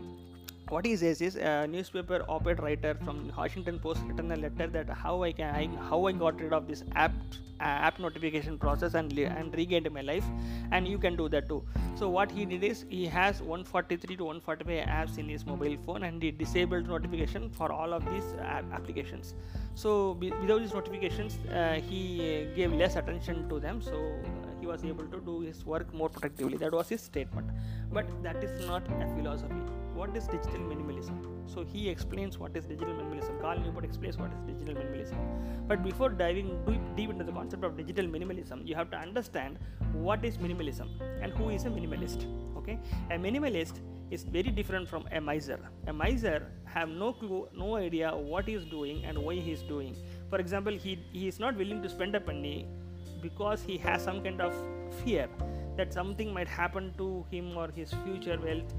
what 0.68 0.86
he 0.86 0.96
says 0.96 1.20
is 1.20 1.36
a 1.36 1.66
newspaper 1.66 2.24
op-ed 2.28 2.62
writer 2.62 2.94
from 3.04 3.30
Washington 3.36 3.78
Post 3.78 4.00
written 4.06 4.32
a 4.32 4.36
letter 4.36 4.66
that 4.66 4.88
how 4.88 5.22
I 5.22 5.32
can 5.32 5.54
I, 5.54 5.66
how 5.88 6.06
I 6.06 6.12
got 6.12 6.40
rid 6.40 6.52
of 6.52 6.66
this 6.66 6.82
app 6.94 7.12
uh, 7.60 7.64
app 7.64 7.98
notification 7.98 8.58
process 8.58 8.94
and 8.94 9.12
and 9.18 9.54
regained 9.54 9.90
my 9.92 10.00
life. 10.00 10.24
And 10.72 10.88
you 10.88 10.98
can 10.98 11.16
do 11.16 11.28
that 11.28 11.48
too. 11.48 11.62
So 11.96 12.08
what 12.08 12.32
he 12.32 12.46
did 12.46 12.64
is 12.64 12.84
he 12.88 13.06
has 13.06 13.40
143 13.40 14.16
to 14.16 14.24
145 14.24 14.88
apps 14.88 15.18
in 15.18 15.28
his 15.28 15.44
mobile 15.44 15.76
phone 15.84 16.02
and 16.04 16.22
he 16.22 16.30
disabled 16.30 16.88
notification 16.88 17.50
for 17.50 17.70
all 17.70 17.92
of 17.92 18.04
these 18.10 18.34
app 18.40 18.64
applications. 18.72 19.34
So 19.74 20.12
without 20.12 20.60
these 20.60 20.74
notifications 20.74 21.38
uh, 21.52 21.74
he 21.74 22.48
gave 22.56 22.72
less 22.72 22.96
attention 22.96 23.48
to 23.50 23.60
them. 23.60 23.82
So 23.82 24.14
he 24.60 24.66
was 24.66 24.82
able 24.82 25.06
to 25.06 25.20
do 25.20 25.40
his 25.40 25.64
work 25.66 25.92
more 25.92 26.08
productively. 26.08 26.56
That 26.56 26.72
was 26.72 26.88
his 26.88 27.02
statement. 27.02 27.50
But 27.92 28.06
that 28.22 28.42
is 28.42 28.66
not 28.66 28.82
a 29.02 29.06
philosophy 29.14 29.83
what 29.94 30.16
is 30.16 30.26
digital 30.26 30.60
minimalism? 30.60 31.16
So 31.46 31.64
he 31.64 31.88
explains 31.88 32.38
what 32.38 32.56
is 32.56 32.64
digital 32.64 32.94
minimalism. 32.94 33.40
Cal 33.40 33.58
Newport 33.58 33.84
explains 33.84 34.18
what 34.18 34.30
is 34.32 34.40
digital 34.52 34.74
minimalism. 34.74 35.16
But 35.68 35.82
before 35.82 36.10
diving 36.10 36.58
deep 36.96 37.10
into 37.10 37.24
the 37.24 37.32
concept 37.32 37.64
of 37.64 37.76
digital 37.76 38.06
minimalism 38.06 38.66
you 38.66 38.74
have 38.74 38.90
to 38.90 38.96
understand 38.96 39.58
what 39.92 40.24
is 40.24 40.38
minimalism 40.38 40.88
and 41.22 41.32
who 41.32 41.50
is 41.50 41.64
a 41.64 41.68
minimalist 41.68 42.26
okay? 42.64 42.78
A 43.10 43.14
minimalist 43.14 43.80
is 44.10 44.24
very 44.24 44.50
different 44.50 44.88
from 44.88 45.06
a 45.12 45.20
miser. 45.20 45.58
A 45.86 45.92
miser 45.92 46.46
have 46.64 46.88
no 46.88 47.12
clue 47.12 47.48
no 47.56 47.76
idea 47.76 48.14
what 48.14 48.46
he 48.46 48.54
is 48.54 48.64
doing 48.64 49.04
and 49.04 49.18
why 49.18 49.34
he 49.34 49.52
is 49.52 49.62
doing. 49.62 49.96
For 50.30 50.38
example 50.38 50.72
he, 50.72 50.98
he 51.12 51.28
is 51.28 51.38
not 51.38 51.56
willing 51.56 51.82
to 51.82 51.88
spend 51.88 52.14
a 52.14 52.20
penny 52.20 52.66
because 53.22 53.62
he 53.62 53.78
has 53.78 54.02
some 54.02 54.22
kind 54.22 54.40
of 54.40 54.54
fear 55.04 55.28
that 55.76 55.92
something 55.92 56.32
might 56.32 56.48
happen 56.48 56.92
to 56.98 57.24
him 57.30 57.56
or 57.56 57.68
his 57.68 57.92
future 58.04 58.38
wealth. 58.44 58.74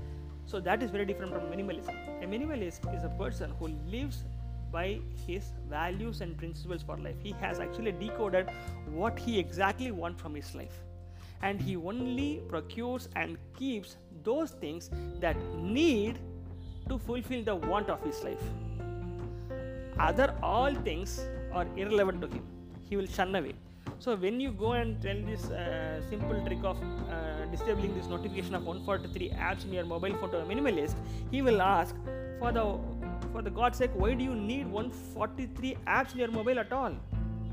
So 0.46 0.60
that 0.60 0.84
is 0.84 0.92
very 0.92 1.06
different 1.06 1.34
from 1.34 1.44
minimalism. 1.44 1.96
A 2.24 2.26
minimalist 2.26 2.96
is 2.96 3.04
a 3.04 3.10
person 3.10 3.52
who 3.60 3.70
lives 3.90 4.24
by 4.72 5.00
his 5.28 5.52
values 5.70 6.22
and 6.22 6.38
principles 6.38 6.84
for 6.84 6.98
life. 6.98 7.16
He 7.22 7.32
has 7.42 7.60
actually 7.60 7.94
decoded 7.94 8.50
what 8.92 9.18
he 9.18 9.40
exactly 9.40 9.92
wants 9.92 10.22
from 10.22 10.36
his 10.36 10.54
life. 10.54 10.82
And 11.42 11.62
he 11.62 11.76
only 11.76 12.42
procures 12.50 13.10
and 13.16 13.38
keeps 13.58 13.98
those 14.24 14.52
things 14.52 14.90
that 15.20 15.38
need 15.56 16.20
to 16.90 16.98
fulfill 16.98 17.44
the 17.44 17.56
want 17.56 17.90
of 17.90 18.04
his 18.04 18.24
life. 18.24 18.44
Other 20.00 20.36
all 20.44 20.74
things 20.74 21.20
are 21.54 21.66
irrelevant 21.78 22.22
to 22.22 22.28
him 22.28 22.44
he 22.90 22.98
will 22.98 23.08
shun 23.08 23.36
away 23.36 23.54
so 24.00 24.16
when 24.16 24.40
you 24.40 24.52
go 24.52 24.74
and 24.74 25.02
tell 25.02 25.20
this 25.26 25.46
uh, 25.52 26.02
simple 26.10 26.40
trick 26.46 26.64
of 26.64 26.78
uh, 27.10 27.46
disabling 27.52 27.96
this 27.96 28.08
notification 28.08 28.56
of 28.56 28.66
143 28.66 29.30
apps 29.32 29.66
in 29.66 29.74
your 29.74 29.86
mobile 29.86 30.16
phone 30.18 30.32
to 30.32 30.40
a 30.40 30.46
minimalist 30.46 30.96
he 31.32 31.42
will 31.42 31.62
ask 31.62 31.96
for 32.40 32.52
the 32.52 32.66
for 33.32 33.42
the 33.42 33.50
god's 33.50 33.78
sake 33.78 33.92
why 33.96 34.14
do 34.14 34.24
you 34.24 34.36
need 34.36 34.68
143 34.68 35.78
apps 35.88 36.14
in 36.14 36.20
your 36.20 36.32
mobile 36.32 36.60
at 36.60 36.72
all 36.72 36.94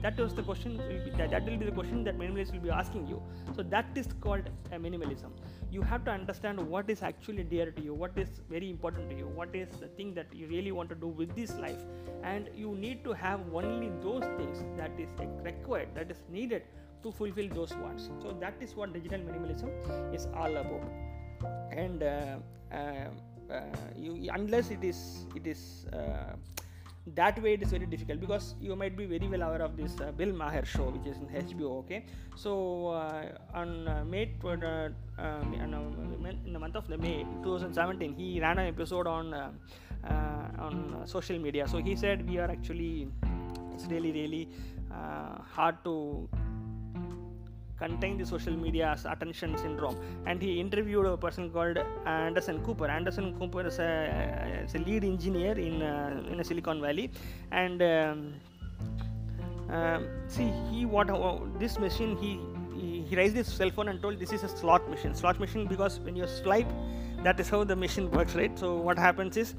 that 0.02 0.18
was 0.18 0.34
the 0.34 0.42
question 0.42 0.76
will 0.78 1.04
be 1.04 1.10
that, 1.16 1.30
that 1.30 1.44
will 1.44 1.56
be 1.56 1.64
the 1.64 1.72
question 1.72 2.02
that 2.04 2.18
minimalists 2.18 2.52
will 2.52 2.60
be 2.60 2.70
asking 2.70 3.06
you. 3.06 3.22
So 3.54 3.62
that 3.62 3.86
is 3.94 4.08
called 4.20 4.48
a 4.72 4.76
minimalism. 4.76 5.30
You 5.70 5.82
have 5.82 6.04
to 6.06 6.10
understand 6.10 6.60
what 6.60 6.90
is 6.90 7.02
actually 7.02 7.44
dear 7.44 7.70
to 7.70 7.82
you 7.82 7.94
what 7.94 8.12
is 8.16 8.40
very 8.50 8.68
important 8.68 9.10
to 9.10 9.16
you 9.16 9.26
what 9.26 9.54
is 9.54 9.68
the 9.80 9.86
thing 9.86 10.12
that 10.14 10.26
you 10.34 10.46
really 10.48 10.72
want 10.72 10.88
to 10.90 10.94
do 10.94 11.06
with 11.06 11.34
this 11.36 11.54
life. 11.56 11.82
And 12.22 12.48
you 12.54 12.74
need 12.74 13.04
to 13.04 13.12
have 13.12 13.40
only 13.54 13.90
those 14.02 14.24
things 14.36 14.64
that 14.76 14.90
is 14.98 15.08
required 15.42 15.88
that 15.94 16.10
is 16.10 16.22
needed 16.30 16.62
to 17.02 17.12
fulfill 17.12 17.48
those 17.48 17.74
wants. 17.76 18.10
So 18.20 18.36
that 18.40 18.54
is 18.60 18.74
what 18.74 18.92
digital 18.92 19.20
minimalism 19.20 20.14
is 20.14 20.26
all 20.34 20.56
about. 20.56 20.82
And 21.72 22.02
uh, 22.02 22.36
uh, 22.72 23.08
uh, 23.52 23.60
you 23.96 24.30
unless 24.32 24.70
it 24.70 24.82
is 24.82 25.26
it 25.34 25.46
is 25.46 25.86
uh, 25.92 26.34
that 27.06 27.42
way 27.42 27.54
it 27.54 27.62
is 27.62 27.70
very 27.70 27.86
difficult 27.86 28.20
because 28.20 28.54
you 28.60 28.76
might 28.76 28.96
be 28.96 29.06
very 29.06 29.26
well 29.26 29.42
aware 29.42 29.62
of 29.62 29.76
this 29.76 30.00
uh, 30.00 30.12
Bill 30.12 30.32
Maher 30.32 30.64
show 30.64 30.84
which 30.90 31.06
is 31.06 31.16
in 31.18 31.26
HBO 31.26 31.78
okay? 31.80 32.04
So 32.36 32.88
uh, 32.88 33.24
on 33.54 33.88
uh, 33.88 34.04
May 34.04 34.30
uh, 34.44 34.88
um, 35.18 35.54
in 35.54 36.52
the 36.52 36.58
month 36.58 36.76
of 36.76 36.86
the 36.86 36.96
May 36.96 37.24
2017 37.42 38.14
he 38.14 38.40
ran 38.40 38.58
an 38.58 38.68
episode 38.68 39.06
on 39.06 39.34
uh, 39.34 39.50
uh, 40.04 40.62
on 40.62 41.02
social 41.04 41.38
media. 41.38 41.66
So 41.66 41.78
he 41.78 41.96
said 41.96 42.28
we 42.28 42.38
are 42.38 42.50
actually 42.50 43.08
it's 43.74 43.86
really 43.86 44.12
really 44.12 44.48
hard 45.50 45.82
to 45.84 46.28
contain 47.82 48.16
the 48.20 48.26
social 48.34 48.56
media's 48.64 49.04
attention 49.12 49.56
syndrome. 49.64 49.96
And 50.26 50.40
he 50.46 50.52
interviewed 50.60 51.06
a 51.06 51.16
person 51.16 51.50
called 51.50 51.78
anderson 52.06 52.58
cooper. 52.66 52.88
Anderson 52.98 53.28
cooper 53.38 53.66
is 53.66 53.78
a, 53.78 54.62
is 54.64 54.74
a 54.74 54.78
lead 54.78 55.04
engineer 55.04 55.54
in, 55.58 55.82
uh, 55.82 56.22
in 56.30 56.42
silicon 56.44 56.80
valley. 56.80 57.10
And 57.50 57.82
um, 57.82 58.34
um, 59.76 60.06
see 60.28 60.48
he 60.70 60.84
what 60.94 61.08
uh, 61.10 61.38
this 61.58 61.78
machine 61.78 62.16
he, 62.22 62.30
he 62.78 62.88
he 63.08 63.16
raised 63.20 63.36
his 63.40 63.48
cell 63.60 63.70
phone 63.76 63.88
and 63.92 64.02
told 64.02 64.18
this 64.24 64.32
is 64.36 64.42
a 64.48 64.48
slot 64.48 64.88
machine. 64.90 65.14
Slot 65.14 65.40
machine 65.44 65.66
because 65.66 65.94
when 66.00 66.16
you 66.20 66.26
swipe 66.26 66.70
that 67.26 67.40
is 67.42 67.48
how 67.54 67.62
the 67.72 67.76
machine 67.84 68.10
works 68.10 68.34
right? 68.34 68.58
So 68.58 68.76
what 68.88 68.98
happens 68.98 69.36
is 69.36 69.54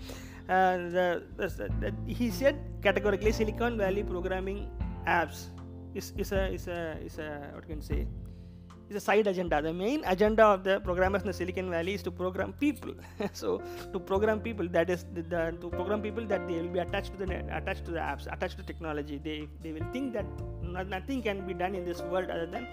uh, 0.50 0.78
the, 0.96 1.24
the, 1.38 1.48
the, 1.82 2.14
he 2.20 2.30
said 2.30 2.56
categorically 2.82 3.32
silicon 3.32 3.78
valley 3.78 4.04
programming 4.04 4.68
apps 5.08 5.46
is, 5.96 6.14
is 6.18 6.32
a 6.32 6.48
is 6.54 6.68
a 6.68 6.98
is 7.06 7.18
a 7.20 7.50
what 7.54 7.68
can 7.68 7.78
you 7.78 7.82
say 7.82 8.08
is 8.90 8.96
a 8.96 9.00
side 9.00 9.28
agenda. 9.28 9.62
The 9.62 9.74
main 9.74 10.04
agenda 10.06 10.44
of 10.46 10.64
the 10.64 10.80
programmers 10.82 11.22
in 11.22 11.28
the 11.28 11.34
Silicon 11.34 11.70
Valley 11.70 11.94
is 11.94 12.04
to 12.04 12.12
program 12.12 12.54
people. 12.54 12.94
so 13.34 13.62
to 13.92 14.00
program 14.00 14.40
people, 14.40 14.68
that 14.70 14.90
is 14.90 15.06
the, 15.14 15.22
the, 15.22 15.58
to 15.62 15.70
program 15.70 16.02
people 16.02 16.26
that 16.26 16.48
they 16.48 16.56
will 16.62 16.74
be 16.78 16.80
attached 16.80 17.12
to 17.18 17.26
the 17.26 17.56
attached 17.56 17.86
to 17.86 17.92
the 17.92 18.00
apps, 18.00 18.32
attached 18.32 18.58
to 18.58 18.64
technology. 18.64 19.20
They 19.24 19.48
they 19.62 19.72
will 19.72 19.88
think 19.92 20.14
that 20.14 20.26
nothing 20.96 21.22
can 21.22 21.46
be 21.48 21.54
done 21.54 21.76
in 21.76 21.86
this 21.86 22.02
world 22.02 22.30
other 22.30 22.46
than 22.46 22.68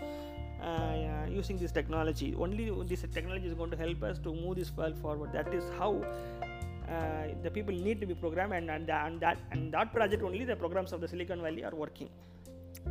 uh, 0.63 1.27
using 1.29 1.57
this 1.57 1.73
technology. 1.73 2.35
Only 2.39 2.71
this 2.85 3.05
technology 3.13 3.47
is 3.47 3.55
going 3.55 3.71
to 3.71 3.77
help 3.77 4.03
us 4.03 4.19
to 4.21 4.35
move 4.35 4.57
this 4.57 4.73
world 4.77 4.99
forward. 4.99 5.33
That 5.33 5.53
is 5.55 5.65
how. 5.79 6.05
Uh, 6.91 7.29
the 7.45 7.51
people 7.57 7.73
need 7.73 8.01
to 8.01 8.07
be 8.07 8.15
programmed 8.15 8.53
and, 8.53 8.69
and, 8.69 8.91
and 8.91 9.21
that 9.21 9.39
and 9.53 9.73
that 9.73 9.93
project 9.93 10.25
only 10.25 10.45
the 10.45 10.57
programs 10.57 10.93
of 10.93 11.01
the 11.01 11.07
silicon 11.07 11.41
valley 11.41 11.63
are 11.63 11.73
working 11.83 12.09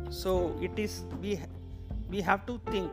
so 0.08 0.56
it 0.60 0.78
is 0.78 1.02
we 1.20 1.40
we 2.10 2.20
have 2.20 2.44
to 2.46 2.60
think 2.70 2.90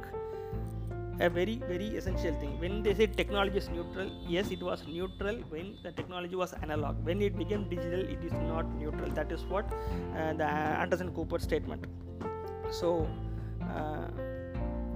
a 1.19 1.29
very 1.29 1.55
very 1.67 1.87
essential 1.97 2.33
thing. 2.39 2.59
When 2.59 2.83
they 2.83 2.93
say 2.93 3.07
technology 3.07 3.57
is 3.57 3.69
neutral 3.69 4.09
yes 4.27 4.51
it 4.51 4.61
was 4.61 4.85
neutral 4.87 5.37
when 5.49 5.75
the 5.83 5.91
technology 5.91 6.35
was 6.35 6.53
analog. 6.53 7.03
When 7.03 7.21
it 7.21 7.37
became 7.37 7.67
digital 7.69 8.01
it 8.01 8.23
is 8.23 8.31
not 8.33 8.65
neutral. 8.75 9.09
That 9.11 9.31
is 9.31 9.43
what 9.45 9.65
uh, 10.15 10.33
the 10.33 10.45
anderson 10.45 11.11
cooper 11.13 11.39
statement. 11.39 11.85
So 12.69 13.07
uh, 13.63 14.07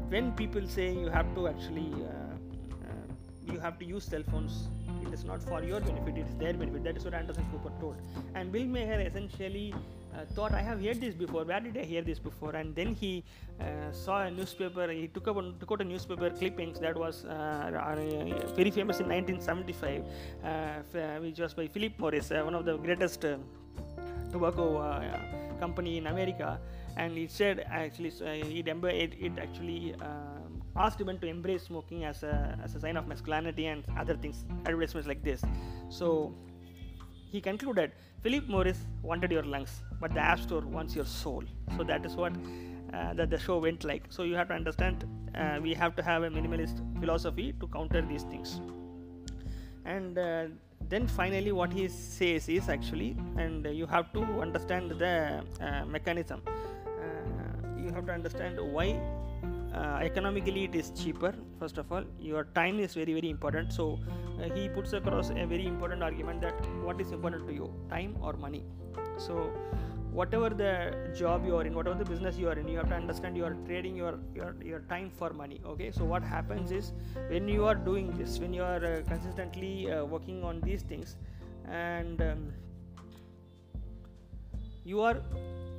when 0.09 0.33
people 0.33 0.67
say 0.67 0.91
you 0.93 1.09
have 1.09 1.33
to 1.35 1.47
actually 1.47 1.91
uh, 2.03 2.89
uh 2.89 3.51
you 3.51 3.59
have 3.59 3.79
to 3.79 3.85
use 3.85 4.03
cell 4.03 4.23
phones 4.29 4.67
it 5.01 5.13
is 5.13 5.23
not 5.23 5.41
for 5.41 5.63
your 5.63 5.79
benefit 5.79 6.17
it 6.17 6.27
is 6.27 6.35
their 6.35 6.53
benefit. 6.53 6.83
That 6.83 6.97
is 6.97 7.05
what 7.05 7.15
anderson 7.15 7.45
cooper 7.51 7.73
told. 7.79 7.95
And 8.35 8.51
bill 8.51 8.67
maher 8.67 9.01
essentially 9.01 9.73
uh, 10.13 10.25
thought 10.33 10.53
I 10.53 10.61
have 10.61 10.83
heard 10.83 10.99
this 10.99 11.15
before. 11.15 11.43
Where 11.43 11.59
did 11.59 11.77
I 11.77 11.83
hear 11.83 12.01
this 12.01 12.19
before? 12.19 12.51
And 12.55 12.75
then 12.75 12.93
he 12.93 13.23
uh, 13.59 13.91
saw 13.91 14.23
a 14.23 14.31
newspaper. 14.31 14.89
He 14.91 15.07
took 15.07 15.27
up 15.27 15.37
a, 15.37 15.53
took 15.59 15.71
out 15.71 15.81
a 15.81 15.83
newspaper 15.83 16.29
clippings 16.29 16.79
that 16.79 16.97
was 16.97 17.25
uh, 17.25 17.71
very 18.55 18.71
famous 18.71 18.99
in 18.99 19.07
1975, 19.07 20.03
uh, 20.43 21.19
which 21.19 21.39
was 21.39 21.53
by 21.53 21.67
Philip 21.67 21.97
Morris, 21.97 22.31
uh, 22.31 22.41
one 22.43 22.55
of 22.55 22.65
the 22.65 22.77
greatest 22.77 23.23
uh, 23.25 23.37
tobacco 24.31 24.79
company 25.59 25.97
in 25.97 26.07
America. 26.07 26.59
And 26.97 27.15
he 27.17 27.27
said 27.27 27.65
actually 27.69 28.09
it, 28.09 28.67
it, 28.67 29.13
it 29.19 29.39
actually 29.39 29.95
asked 30.75 30.99
women 30.99 31.19
to 31.19 31.27
embrace 31.27 31.63
smoking 31.63 32.05
as 32.05 32.23
a, 32.23 32.57
as 32.63 32.75
a 32.75 32.79
sign 32.79 32.97
of 32.97 33.07
masculinity 33.07 33.67
and 33.67 33.83
other 33.97 34.15
things 34.15 34.45
advertisements 34.65 35.07
like 35.07 35.21
this 35.23 35.43
so 35.89 36.33
he 37.31 37.39
concluded 37.39 37.91
Philip 38.21 38.47
Morris 38.47 38.79
wanted 39.01 39.31
your 39.31 39.43
lungs, 39.43 39.81
but 39.99 40.13
the 40.13 40.19
App 40.19 40.39
Store 40.39 40.61
wants 40.61 40.95
your 40.95 41.05
soul. 41.05 41.43
So 41.77 41.83
that 41.83 42.05
is 42.05 42.15
what 42.15 42.33
uh, 42.93 43.13
that 43.13 43.29
the 43.29 43.39
show 43.39 43.57
went 43.59 43.83
like. 43.83 44.03
So 44.09 44.23
you 44.23 44.35
have 44.35 44.49
to 44.49 44.53
understand 44.53 45.05
uh, 45.35 45.59
we 45.61 45.73
have 45.73 45.95
to 45.95 46.03
have 46.03 46.23
a 46.23 46.29
minimalist 46.29 46.81
philosophy 46.99 47.53
to 47.59 47.67
counter 47.67 48.01
these 48.01 48.23
things. 48.23 48.59
And 49.85 50.17
uh, 50.17 50.45
then 50.89 51.07
finally, 51.07 51.51
what 51.51 51.71
he 51.71 51.87
says 51.87 52.49
is 52.49 52.67
actually, 52.67 53.15
and 53.37 53.65
you 53.65 53.85
have 53.85 54.11
to 54.13 54.21
understand 54.41 54.91
the 54.91 55.41
uh, 55.61 55.85
mechanism. 55.85 56.41
Uh, 56.45 57.79
you 57.79 57.91
have 57.91 58.05
to 58.07 58.11
understand 58.11 58.59
why 58.59 58.99
uh, 59.73 59.99
economically 60.01 60.65
it 60.65 60.75
is 60.75 60.91
cheaper 60.91 61.33
first 61.59 61.77
of 61.77 61.91
all. 61.91 62.03
Your 62.19 62.45
time 62.55 62.79
is 62.79 62.93
very 62.93 63.13
very 63.13 63.29
important. 63.29 63.73
So 63.73 63.99
uh, 64.39 64.53
he 64.55 64.69
puts 64.69 64.93
across 64.93 65.29
a 65.29 65.45
very 65.45 65.67
important 65.67 66.03
argument 66.03 66.41
that 66.41 66.65
what 66.83 66.99
is 66.99 67.11
important 67.11 67.47
to 67.47 67.53
you 67.53 67.73
time 67.89 68.17
or 68.21 68.33
money. 68.33 68.63
So 69.17 69.51
whatever 70.11 70.49
the 70.49 71.13
job 71.17 71.45
you 71.45 71.55
are 71.55 71.63
in 71.63 71.73
whatever 71.73 71.97
the 71.97 72.03
business 72.03 72.37
you 72.37 72.49
are 72.49 72.57
in 72.59 72.67
you 72.67 72.77
have 72.77 72.89
to 72.89 72.95
understand 72.95 73.37
you 73.37 73.45
are 73.45 73.55
trading 73.65 73.95
your 73.95 74.19
your, 74.35 74.55
your 74.61 74.79
time 74.89 75.09
for 75.09 75.31
money 75.31 75.61
okay? 75.65 75.91
So 75.91 76.03
what 76.03 76.23
happens 76.23 76.71
is 76.71 76.91
when 77.29 77.47
you 77.47 77.65
are 77.65 77.75
doing 77.75 78.11
this 78.17 78.39
when 78.39 78.53
you 78.53 78.63
are 78.63 78.83
uh, 78.83 79.01
consistently 79.07 79.89
uh, 79.89 80.03
working 80.03 80.43
on 80.43 80.59
these 80.61 80.81
things 80.81 81.15
and 81.69 82.21
um, 82.21 82.53
you 84.83 84.99
are 85.01 85.21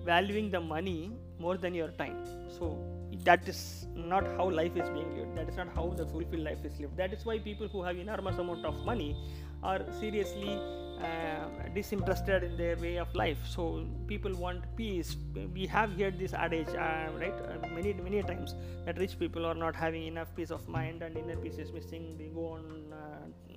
valuing 0.04 0.50
the 0.50 0.61
money 0.61 1.12
more 1.38 1.56
than 1.56 1.75
your 1.75 1.88
time. 1.88 2.25
So 2.49 2.78
that 3.25 3.49
is 3.49 3.87
not 3.95 4.25
how 4.37 4.50
life 4.50 4.76
is 4.76 4.88
being 4.90 5.16
lived. 5.16 5.37
That 5.37 5.49
is 5.49 5.57
not 5.57 5.69
how 5.75 5.88
the 5.97 6.07
fulfilled 6.07 6.45
life 6.45 6.64
is 6.64 6.78
lived. 6.81 6.97
That 6.97 7.12
is 7.12 7.25
why 7.25 7.38
people 7.38 7.69
who 7.69 7.83
have 7.83 7.97
enormous 7.97 8.38
amount 8.38 8.64
of 8.64 8.75
money 8.85 9.16
are 9.62 9.81
seriously 10.00 10.59
uh, 11.00 11.69
disinterested 11.75 12.42
in 12.42 12.57
their 12.57 12.76
way 12.76 12.97
of 12.97 13.14
life. 13.14 13.38
So 13.49 13.87
people 14.07 14.35
want 14.35 14.64
peace. 14.76 15.16
We 15.54 15.66
have 15.66 15.92
heard 15.99 16.19
this 16.19 16.33
adage 16.33 16.69
uh, 16.69 17.11
right 17.19 17.35
uh, 17.35 17.69
many 17.69 17.92
many 17.95 18.23
times 18.23 18.54
that 18.87 18.99
rich 18.99 19.19
people 19.19 19.47
are 19.47 19.54
not 19.54 19.76
having 19.76 20.07
enough 20.07 20.35
peace 20.35 20.50
of 20.50 20.69
mind 20.69 21.02
and 21.02 21.16
inner 21.16 21.37
peace 21.37 21.59
is 21.59 21.73
missing. 21.73 22.16
They 22.19 22.28
go 22.28 22.47
on 22.47 22.92
uh, 22.92 23.52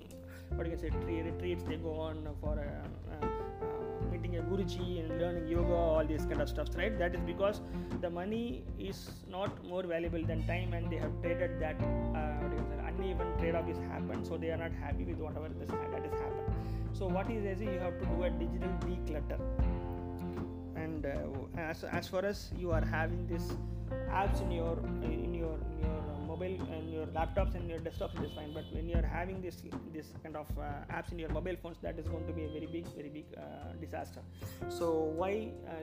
what 0.54 0.66
you 0.66 0.76
can 0.76 0.80
say 0.80 1.22
retreats 1.22 1.64
they 1.64 1.76
go 1.76 1.94
on 1.94 2.28
for 2.40 2.58
uh, 2.58 3.24
uh, 3.24 4.10
meeting 4.10 4.36
a 4.36 4.42
guruji 4.42 5.00
and 5.00 5.20
learning 5.20 5.48
yoga, 5.48 5.72
all 5.74 6.04
these 6.04 6.24
kind 6.24 6.40
of 6.40 6.48
stuff, 6.48 6.68
right? 6.76 6.98
That 6.98 7.14
is 7.14 7.20
because 7.20 7.60
the 8.00 8.10
money 8.10 8.64
is 8.78 9.10
not 9.28 9.64
more 9.64 9.82
valuable 9.82 10.24
than 10.24 10.46
time, 10.46 10.72
and 10.72 10.90
they 10.90 10.96
have 10.96 11.12
traded 11.22 11.60
that 11.60 11.76
uh, 12.14 12.88
uneven 12.88 13.36
trade-off 13.38 13.68
is 13.68 13.78
happened, 13.78 14.26
so 14.26 14.36
they 14.36 14.50
are 14.50 14.56
not 14.56 14.72
happy 14.72 15.04
with 15.04 15.18
whatever 15.18 15.48
this 15.48 15.68
that 15.68 16.02
has 16.02 16.20
happened. 16.20 16.54
So 16.92 17.06
what 17.06 17.30
is 17.30 17.44
easy 17.44 17.66
you 17.66 17.78
have 17.78 17.98
to 17.98 18.06
do 18.06 18.22
a 18.22 18.30
digital 18.30 18.70
declutter, 18.86 19.40
and 20.76 21.04
uh, 21.04 21.60
as 21.60 21.84
as 21.84 22.08
far 22.08 22.24
as 22.24 22.50
you 22.56 22.70
are 22.70 22.84
having 22.84 23.26
this 23.26 23.52
apps 24.10 24.40
in 24.42 24.50
your 24.50 24.78
in 25.02 25.34
your 25.34 25.56
in 25.72 25.78
your 25.82 25.95
mobile 26.36 26.66
and 26.72 26.92
your 26.92 27.06
laptops 27.06 27.54
and 27.54 27.68
your 27.68 27.78
desktops, 27.78 28.18
it 28.18 28.24
is 28.26 28.32
fine. 28.32 28.52
But 28.52 28.64
when 28.72 28.88
you're 28.88 29.08
having 29.18 29.40
this 29.40 29.62
this 29.92 30.12
kind 30.22 30.36
of 30.36 30.46
uh, 30.58 30.94
apps 30.96 31.12
in 31.12 31.18
your 31.18 31.30
mobile 31.30 31.56
phones, 31.62 31.78
that 31.82 31.98
is 31.98 32.08
going 32.08 32.26
to 32.26 32.32
be 32.32 32.44
a 32.44 32.48
very 32.48 32.66
big, 32.66 32.86
very 32.94 33.08
big 33.08 33.26
uh, 33.36 33.72
disaster. 33.80 34.20
So 34.68 34.90
why, 35.20 35.52
uh, 35.68 35.80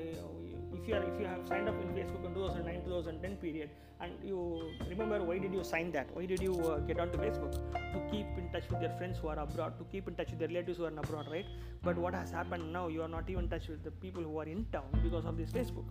if 0.77 0.87
you 0.87 0.95
are 0.95 1.03
if 1.03 1.19
you 1.19 1.25
have 1.25 1.47
signed 1.47 1.69
up 1.69 1.81
in 1.81 1.89
Facebook 1.99 2.25
in 2.25 2.33
2009 2.33 2.83
2010 2.85 3.37
period, 3.37 3.69
and 4.01 4.11
you 4.23 4.71
remember 4.89 5.21
why 5.23 5.37
did 5.37 5.53
you 5.53 5.63
sign 5.63 5.91
that? 5.91 6.15
Why 6.15 6.25
did 6.25 6.41
you 6.41 6.55
uh, 6.71 6.79
get 6.91 6.99
onto 6.99 7.17
Facebook 7.17 7.53
to 7.93 8.01
keep 8.11 8.25
in 8.37 8.49
touch 8.55 8.69
with 8.69 8.81
your 8.81 8.91
friends 9.01 9.19
who 9.19 9.29
are 9.29 9.39
abroad, 9.39 9.77
to 9.79 9.85
keep 9.91 10.07
in 10.07 10.15
touch 10.15 10.31
with 10.31 10.41
your 10.41 10.49
relatives 10.49 10.77
who 10.77 10.85
are 10.85 10.97
abroad, 11.05 11.31
right? 11.31 11.45
But 11.83 11.97
what 11.97 12.13
has 12.13 12.31
happened 12.31 12.71
now? 12.71 12.87
You 12.87 13.03
are 13.03 13.13
not 13.17 13.29
even 13.29 13.45
in 13.45 13.49
touch 13.49 13.67
with 13.67 13.83
the 13.83 13.91
people 13.91 14.23
who 14.23 14.37
are 14.39 14.49
in 14.57 14.65
town 14.71 14.99
because 15.03 15.25
of 15.25 15.37
this 15.37 15.51
Facebook. 15.51 15.85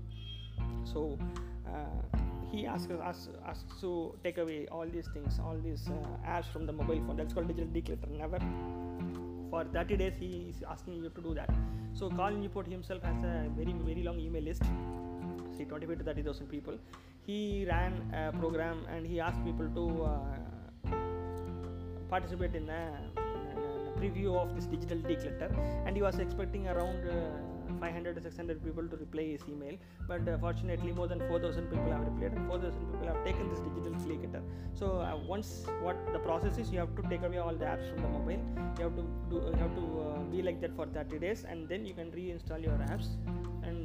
So 0.85 1.19
uh, 1.66 2.19
he 2.53 2.67
asks 2.67 2.93
us, 2.93 3.29
asks 3.47 3.81
to 3.81 4.15
take 4.23 4.39
away 4.39 4.67
all 4.71 4.87
these 4.87 5.09
things, 5.15 5.41
all 5.43 5.57
these 5.65 5.89
uh, 5.89 6.29
apps 6.29 6.53
from 6.53 6.67
the 6.67 6.73
mobile 6.73 7.01
phone. 7.07 7.17
That's 7.17 7.33
called 7.33 7.49
digital 7.49 7.69
declutter. 7.69 8.11
Never. 8.11 8.39
For 9.51 9.65
30 9.65 9.97
days, 9.97 10.15
he 10.19 10.47
is 10.51 10.63
asking 10.69 10.95
you 10.97 11.09
to 11.09 11.21
do 11.21 11.35
that. 11.35 11.51
So 11.95 12.11
Cal 12.11 12.31
Newport 12.31 12.67
himself 12.67 13.03
has 13.03 13.23
a 13.23 13.49
very 13.57 13.73
very 13.73 14.03
long 14.03 14.21
email 14.21 14.43
list. 14.43 14.63
See, 15.57 15.65
25 15.65 15.99
to 15.99 16.05
30,000 16.05 16.47
people. 16.47 16.79
He 17.27 17.67
ran 17.69 17.93
a 18.15 18.33
program 18.39 18.85
and 18.91 19.07
he 19.07 19.21
asked 19.21 19.45
people 19.45 19.69
to 19.69 20.05
uh, 20.05 20.97
participate 22.11 22.55
in 22.55 22.69
a, 22.69 22.99
a, 23.17 24.01
preview 24.01 24.35
of 24.35 24.55
this 24.55 24.67
digital 24.67 24.99
declutter, 24.99 25.51
and 25.87 25.95
he 25.95 26.03
was 26.03 26.19
expecting 26.19 26.67
around. 26.67 27.09
Uh, 27.09 27.52
500 27.81 28.14
to 28.17 28.21
600 28.21 28.64
people 28.64 28.87
to 28.88 28.97
reply 28.97 29.25
his 29.25 29.43
email. 29.49 29.76
But 30.09 30.29
uh, 30.29 30.38
fortunately 30.38 30.93
more 30.93 31.09
than 31.09 31.21
4000 31.29 31.71
people 31.71 31.91
have 31.93 32.00
replied 32.00 32.33
and 32.33 32.47
4000 32.49 32.73
people 32.93 33.07
have 33.07 33.25
taken 33.25 33.49
this 33.49 33.61
digital 33.61 33.93
declutter 34.12 34.43
so 34.75 35.00
uh, 35.00 35.17
once 35.26 35.64
what 35.81 35.97
the 36.12 36.19
process 36.19 36.59
is 36.59 36.71
you 36.73 36.79
have 36.79 36.95
to 36.97 37.02
take 37.09 37.23
away 37.23 37.38
all 37.38 37.55
the 37.55 37.64
apps 37.64 37.88
from 37.91 38.02
the 38.02 38.09
mobile. 38.09 38.43
You 38.79 38.85
have 38.85 38.97
to 38.97 39.05
do 39.31 39.37
you 39.37 39.59
have 39.59 39.75
to 39.76 39.85
uh, 40.00 40.19
be 40.35 40.43
like 40.43 40.61
that 40.61 40.75
for 40.75 40.87
30 40.87 41.19
days 41.19 41.45
and 41.49 41.69
then 41.69 41.85
you 41.85 41.95
can 41.95 42.11
reinstall 42.11 42.62
your 42.62 42.79
apps 42.91 43.09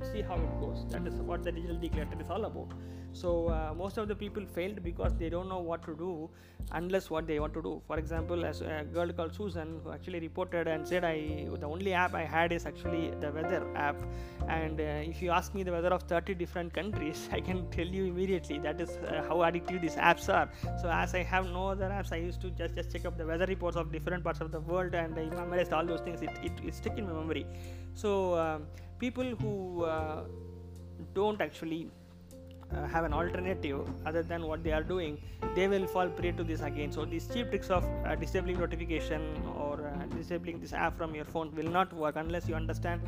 see 0.03 0.21
how 0.21 0.35
it 0.35 0.59
goes. 0.59 0.85
That 0.89 1.07
is 1.07 1.15
what 1.15 1.43
the 1.43 1.51
digital 1.51 1.77
declutter 1.77 2.21
is 2.21 2.29
all 2.29 2.45
about. 2.45 2.73
So 3.13 3.47
uh, 3.47 3.73
most 3.75 3.97
of 3.97 4.07
the 4.07 4.15
people 4.15 4.45
failed 4.45 4.83
because 4.83 5.13
they 5.15 5.29
don't 5.29 5.49
know 5.49 5.59
what 5.59 5.83
to 5.85 5.95
do 5.95 6.29
unless 6.71 7.09
what 7.09 7.25
they 7.25 7.39
want 7.39 7.53
to 7.55 7.61
do. 7.61 7.81
For 7.87 7.97
example 7.97 8.45
as 8.45 8.61
a 8.61 8.85
girl 8.93 9.11
called 9.11 9.33
susan 9.33 9.79
who 9.83 9.91
actually 9.91 10.19
reported 10.19 10.67
and 10.67 10.87
said 10.87 11.03
i 11.03 11.47
the 11.59 11.67
only 11.67 11.93
app 11.93 12.13
i 12.13 12.23
had 12.23 12.51
is 12.51 12.65
actually 12.65 13.11
the 13.19 13.31
weather 13.31 13.65
app. 13.75 13.95
And 14.47 14.79
uh, 14.79 14.83
if 15.11 15.21
you 15.21 15.31
ask 15.31 15.55
me 15.55 15.63
the 15.63 15.71
weather 15.71 15.89
of 15.89 16.03
30 16.03 16.35
different 16.35 16.73
countries 16.73 17.27
i 17.37 17.39
can 17.39 17.69
tell 17.71 17.87
you 17.87 18.05
immediately 18.05 18.59
that 18.59 18.79
is 18.79 18.91
uh, 18.97 19.23
how 19.27 19.37
addictive 19.37 19.81
these 19.81 19.95
apps 19.95 20.29
are. 20.31 20.49
So 20.81 20.89
as 20.89 21.15
i 21.15 21.23
have 21.23 21.45
no 21.47 21.69
other 21.69 21.89
apps 21.89 22.11
i 22.11 22.17
used 22.17 22.41
to 22.41 22.51
just 22.51 22.75
just 22.75 22.91
check 22.91 23.05
up 23.05 23.17
the 23.17 23.25
weather 23.25 23.45
reports 23.45 23.77
of 23.77 23.91
different 23.91 24.23
parts 24.23 24.41
of 24.41 24.51
the 24.51 24.59
world 24.59 24.93
and 24.93 25.17
i 25.17 25.25
memorized 25.25 25.73
all 25.73 25.85
those 25.85 26.01
things. 26.01 26.21
It, 26.21 26.29
it, 26.43 26.51
it 26.63 26.97
in 26.97 27.07
my 27.07 27.13
memory. 27.13 27.45
So 27.93 28.35
um, 28.35 28.67
people 28.99 29.35
who 29.41 29.83
uh, 29.83 30.23
don't 31.13 31.41
actually 31.41 31.89
uh, 32.75 32.85
have 32.87 33.05
an 33.05 33.13
alternative 33.13 33.87
other 34.05 34.23
than 34.23 34.45
what 34.45 34.63
they 34.63 34.71
are 34.71 34.83
doing 34.83 35.17
they 35.55 35.67
will 35.67 35.87
fall 35.87 36.07
prey 36.07 36.31
to 36.31 36.43
this 36.43 36.61
again. 36.61 36.91
So 36.91 37.05
these 37.05 37.27
cheap 37.27 37.49
tricks 37.49 37.69
of 37.69 37.83
uh, 38.05 38.15
disabling 38.15 38.59
notification 38.59 39.21
or 39.57 39.87
uh, 39.87 40.05
disabling 40.15 40.59
this 40.59 40.73
app 40.73 40.97
from 40.97 41.15
your 41.15 41.25
phone 41.25 41.53
will 41.55 41.71
not 41.77 41.93
work 41.93 42.15
unless 42.15 42.47
you 42.47 42.55
understand 42.55 43.01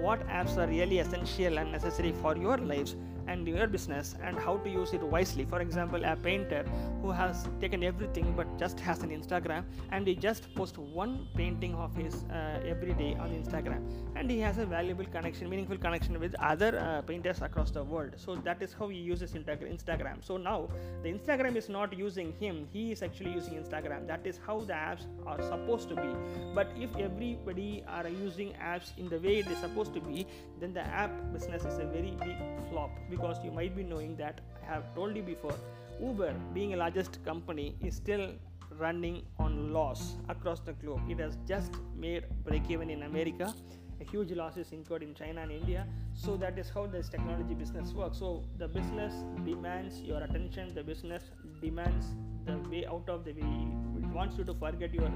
what 0.00 0.26
apps 0.28 0.56
are 0.56 0.66
really 0.66 0.98
essential 0.98 1.58
and 1.58 1.72
necessary 1.72 2.12
for 2.22 2.36
your 2.36 2.56
lives 2.56 2.96
and 3.30 3.46
your 3.46 3.66
business 3.66 4.16
and 4.22 4.38
how 4.38 4.56
to 4.64 4.68
use 4.68 4.92
it 4.92 5.02
wisely. 5.02 5.44
For 5.44 5.60
example, 5.60 6.04
a 6.04 6.16
painter 6.16 6.62
who 7.02 7.10
has 7.10 7.46
taken 7.60 7.84
everything 7.84 8.32
but 8.36 8.48
just 8.58 8.80
has 8.80 9.02
an 9.02 9.10
Instagram 9.10 9.64
and 9.92 10.06
he 10.06 10.14
just 10.14 10.52
posts 10.54 10.78
one 10.78 11.28
painting 11.36 11.74
of 11.74 11.94
his 11.94 12.24
uh, 12.24 12.72
every 12.72 12.94
day 12.94 13.16
on 13.20 13.30
Instagram 13.30 13.82
and 14.16 14.30
he 14.30 14.38
has 14.40 14.58
a 14.58 14.66
valuable 14.66 15.04
connection, 15.04 15.48
meaningful 15.48 15.78
connection 15.78 16.18
with 16.18 16.34
other 16.40 16.72
uh, 16.78 17.02
painters 17.02 17.40
across 17.40 17.70
the 17.70 17.82
world. 17.82 18.14
So 18.16 18.36
that 18.48 18.62
is 18.62 18.72
how 18.72 18.88
he 18.88 18.98
uses 18.98 19.32
Instagram. 19.32 20.24
So 20.24 20.36
now 20.36 20.68
the 21.02 21.12
Instagram 21.12 21.56
is 21.56 21.68
not 21.68 21.96
using 21.96 22.32
him, 22.40 22.66
he 22.72 22.92
is 22.92 23.02
actually 23.02 23.32
using 23.32 23.54
Instagram. 23.54 24.06
That 24.06 24.26
is 24.26 24.40
how 24.46 24.60
the 24.60 24.72
apps 24.72 25.06
are 25.26 25.40
supposed 25.42 25.88
to 25.90 25.96
be. 25.96 26.10
But 26.54 26.68
if 26.76 26.96
everybody 26.96 27.84
are 27.88 28.08
using 28.08 28.52
apps 28.62 28.96
in 28.98 29.08
the 29.08 29.18
way 29.18 29.36
it 29.38 29.46
is 29.46 29.58
supposed 29.58 29.94
to 29.94 30.00
be, 30.00 30.26
then 30.60 30.72
the 30.72 30.86
app 31.02 31.10
business 31.32 31.64
is 31.64 31.78
a 31.78 31.86
very 31.86 32.16
big 32.24 32.36
flop 32.70 32.90
because 33.20 33.44
you 33.44 33.50
might 33.50 33.76
be 33.76 33.82
knowing 33.82 34.16
that 34.16 34.40
I 34.62 34.74
have 34.74 34.94
told 34.94 35.14
you 35.16 35.22
before 35.22 35.54
Uber, 36.00 36.34
being 36.54 36.72
a 36.74 36.76
largest 36.76 37.22
company, 37.24 37.76
is 37.82 37.94
still 37.94 38.32
running 38.78 39.22
on 39.38 39.72
loss 39.72 40.16
across 40.28 40.60
the 40.60 40.72
globe. 40.72 41.00
It 41.08 41.18
has 41.18 41.36
just 41.46 41.72
made 41.94 42.24
break 42.44 42.70
even 42.70 42.88
in 42.88 43.02
America. 43.02 43.52
A 44.00 44.04
huge 44.04 44.32
loss 44.32 44.56
is 44.56 44.72
incurred 44.72 45.02
in 45.02 45.14
China 45.14 45.42
and 45.42 45.52
India. 45.52 45.86
So 46.14 46.36
that 46.38 46.58
is 46.58 46.70
how 46.70 46.86
this 46.86 47.10
technology 47.10 47.52
business 47.52 47.92
works. 47.92 48.18
So 48.18 48.42
the 48.56 48.68
business 48.68 49.12
demands 49.44 50.00
your 50.00 50.22
attention. 50.22 50.74
The 50.74 50.82
business 50.82 51.24
demands 51.60 52.06
the 52.46 52.56
way 52.70 52.86
out 52.86 53.08
of 53.08 53.26
the 53.26 53.32
way. 53.32 53.68
It 53.98 54.08
wants 54.14 54.38
you 54.38 54.44
to 54.44 54.54
forget 54.54 54.94
your 54.94 55.12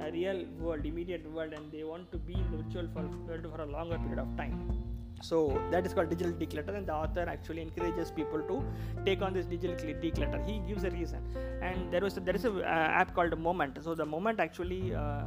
uh, 0.00 0.10
real 0.10 0.44
world, 0.58 0.84
immediate 0.84 1.30
world, 1.30 1.52
and 1.52 1.70
they 1.70 1.84
want 1.84 2.10
to 2.10 2.18
be 2.18 2.34
in 2.34 2.50
the 2.50 2.64
virtual 2.64 2.88
world 3.28 3.46
for 3.54 3.62
a 3.62 3.66
longer 3.66 3.98
period 3.98 4.18
of 4.18 4.36
time 4.36 4.85
so 5.22 5.60
that 5.70 5.86
is 5.86 5.94
called 5.94 6.10
digital 6.10 6.32
declutter 6.32 6.76
and 6.76 6.86
the 6.86 6.94
author 6.94 7.24
actually 7.28 7.62
encourages 7.62 8.10
people 8.10 8.40
to 8.42 8.62
take 9.04 9.22
on 9.22 9.32
this 9.32 9.46
digital 9.46 9.74
declutter. 9.76 10.44
He 10.46 10.58
gives 10.68 10.84
a 10.84 10.90
reason. 10.90 11.20
And 11.62 11.90
there 11.92 12.00
was 12.02 12.16
a, 12.16 12.20
there 12.20 12.36
is 12.36 12.44
a 12.44 12.52
uh, 12.52 13.00
app 13.00 13.14
called 13.14 13.38
moment. 13.38 13.78
So 13.82 13.94
the 13.94 14.04
moment 14.04 14.40
actually 14.40 14.94
uh, 14.94 14.98
uh, 14.98 15.24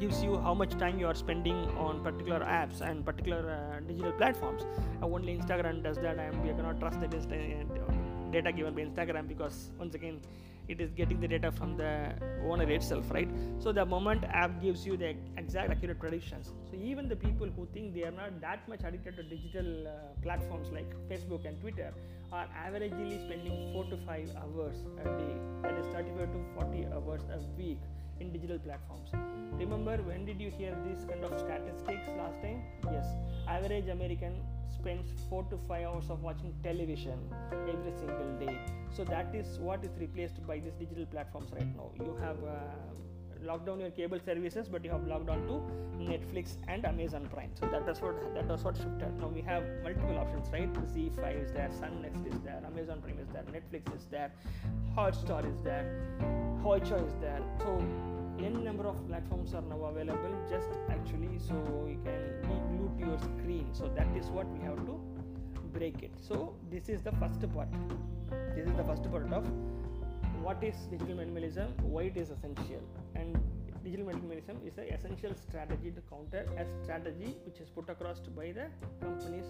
gives 0.00 0.22
you 0.22 0.38
how 0.38 0.54
much 0.54 0.72
time 0.78 0.98
you 0.98 1.06
are 1.06 1.14
spending 1.14 1.56
on 1.76 2.02
particular 2.02 2.40
apps 2.40 2.80
and 2.80 3.04
particular 3.04 3.50
uh, 3.50 3.80
digital 3.86 4.12
platforms. 4.12 4.64
Uh, 5.02 5.06
only 5.06 5.36
instagram 5.36 5.82
does 5.82 5.96
that. 5.98 6.18
And 6.18 6.42
we 6.42 6.48
cannot 6.48 6.80
trust 6.80 7.00
that 7.00 7.14
uh, 7.14 8.30
data 8.30 8.52
given 8.52 8.74
by 8.74 8.82
instagram 8.82 9.28
because 9.28 9.70
once 9.78 9.94
again 9.94 10.20
it 10.68 10.80
is 10.80 10.92
getting 10.92 11.20
the 11.20 11.28
data 11.28 11.50
from 11.50 11.76
the 11.76 12.12
owner 12.44 12.70
itself 12.70 13.10
right? 13.10 13.28
So 13.58 13.72
the 13.72 13.84
moment 13.84 14.24
app 14.24 14.60
gives 14.60 14.86
you 14.86 14.96
the 14.96 15.14
exact 15.36 15.70
accurate 15.70 15.98
predictions. 15.98 16.52
So 16.70 16.76
even 16.76 17.08
the 17.08 17.16
people 17.16 17.48
who 17.56 17.66
think 17.72 17.94
they 17.94 18.04
are 18.04 18.10
not 18.10 18.40
that 18.40 18.68
much 18.68 18.80
addicted 18.84 19.16
to 19.16 19.22
digital 19.22 19.88
uh, 19.88 19.90
platforms 20.22 20.68
like 20.72 20.90
facebook 21.08 21.46
and 21.46 21.60
twitter 21.60 21.92
are 22.32 22.46
averagely 22.66 23.18
spending 23.24 23.72
4 23.72 23.84
to 23.84 23.96
5 24.06 24.30
hours 24.36 24.76
a 25.00 25.04
day. 25.04 25.34
That 25.62 25.78
is 25.78 25.86
35 25.94 26.32
to 26.32 26.40
40 26.54 26.86
hours 26.92 27.22
a 27.32 27.38
week 27.56 27.78
in 28.20 28.32
digital 28.32 28.58
platforms. 28.58 29.10
Remember 29.58 29.96
when 30.02 30.24
did 30.24 30.40
you 30.40 30.50
hear 30.50 30.76
this 30.86 31.04
kind 31.04 31.24
of 31.24 31.38
statistics 31.38 32.08
last 32.16 32.40
time? 32.42 32.62
Yes 32.92 33.06
average 33.56 33.88
american 33.88 34.34
spends 34.78 35.10
4 35.28 35.44
to 35.50 35.58
5 35.66 35.86
hours 35.86 36.10
of 36.10 36.22
watching 36.22 36.54
television 36.62 37.18
every 37.52 37.92
single 38.00 38.32
day. 38.38 38.56
So 38.96 39.04
that 39.04 39.34
is 39.34 39.58
what 39.58 39.84
is 39.84 39.90
replaced 39.98 40.46
by 40.46 40.58
these 40.58 40.74
digital 40.74 41.06
platforms 41.06 41.50
right 41.52 41.70
now. 41.76 41.90
You 41.98 42.14
have 42.20 42.36
uh, 42.44 42.58
locked 43.42 43.66
down 43.66 43.80
your 43.80 43.90
cable 43.90 44.18
services 44.24 44.68
but 44.68 44.84
you 44.84 44.90
have 44.90 45.06
logged 45.06 45.28
on 45.28 45.46
to 45.46 45.62
netflix 45.98 46.56
and 46.68 46.84
amazon 46.84 47.28
prime. 47.32 47.50
So 47.54 47.66
that 47.66 47.88
is 47.88 48.00
what 48.00 48.34
that 48.34 48.46
was 48.46 48.64
what 48.64 48.76
shifted 48.76 49.18
now 49.20 49.28
we 49.28 49.42
have 49.42 49.62
multiple 49.82 50.18
options 50.18 50.48
right? 50.52 50.72
ZEE5 50.72 51.44
is 51.44 51.52
there 51.52 51.70
Sun 51.78 52.04
NXT 52.04 52.34
is 52.34 52.40
there 52.40 52.62
amazon 52.66 53.00
prime 53.00 53.18
is 53.18 53.28
there 53.28 53.44
netflix 53.44 53.94
is 53.96 54.06
there 54.06 54.32
hotstar 54.96 55.44
is 55.52 55.60
there 55.62 55.84
hoichoi 56.62 57.06
is 57.06 57.14
there. 57.20 57.42
So 57.58 57.78
n 58.38 58.64
number 58.64 58.86
of 58.86 58.96
platforms 59.08 59.54
are 59.54 59.62
now 59.62 59.84
available 59.84 60.34
just 60.50 60.68
actually 60.90 61.38
so 61.38 61.54
you 61.88 61.98
can 62.04 62.20
be 62.42 62.56
glued 62.68 62.98
to 62.98 63.06
your 63.06 63.18
screen. 63.18 63.66
So 63.72 63.90
that 63.96 64.08
is 64.16 64.26
what 64.26 64.46
we 64.56 64.64
have 64.64 64.76
to 64.86 65.00
break 65.72 66.02
it. 66.02 66.12
So 66.28 66.54
this 66.70 66.88
is 66.88 67.02
the 67.02 67.12
first 67.12 67.40
part. 67.54 67.68
This 68.54 68.66
is 68.66 68.74
the 68.76 68.84
first 68.84 69.10
part 69.10 69.32
of 69.32 69.44
what 70.42 70.62
is 70.62 70.74
digital 70.90 71.16
minimalism? 71.16 71.68
Why 71.82 72.02
it 72.04 72.16
is 72.16 72.30
essential? 72.30 72.82
And 73.14 73.38
digital 73.84 74.06
minimalism 74.06 74.66
is 74.66 74.78
an 74.78 74.88
essential 74.92 75.34
strategy 75.48 75.90
to 75.90 76.00
counter 76.10 76.46
a 76.56 76.64
strategy 76.82 77.36
which 77.44 77.60
is 77.60 77.68
put 77.70 77.88
across 77.88 78.18
by 78.36 78.52
the 78.52 78.66
companies 79.00 79.44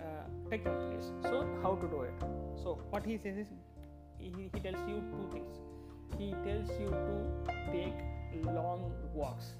uh, 0.00 0.50
tech 0.50 0.64
companies. 0.64 1.10
So 1.22 1.46
how 1.62 1.74
to 1.76 1.86
do 1.88 2.02
it? 2.02 2.14
So 2.62 2.78
what 2.90 3.04
he 3.04 3.18
says 3.18 3.36
is 3.36 3.46
he, 4.18 4.50
he 4.52 4.60
tells 4.60 4.88
you 4.88 5.02
two 5.12 5.28
things. 5.32 5.56
He 6.18 6.30
tells 6.44 6.70
you 6.80 6.88
to 6.88 7.52
take 7.72 8.44
long 8.44 8.92
walks 9.14 9.52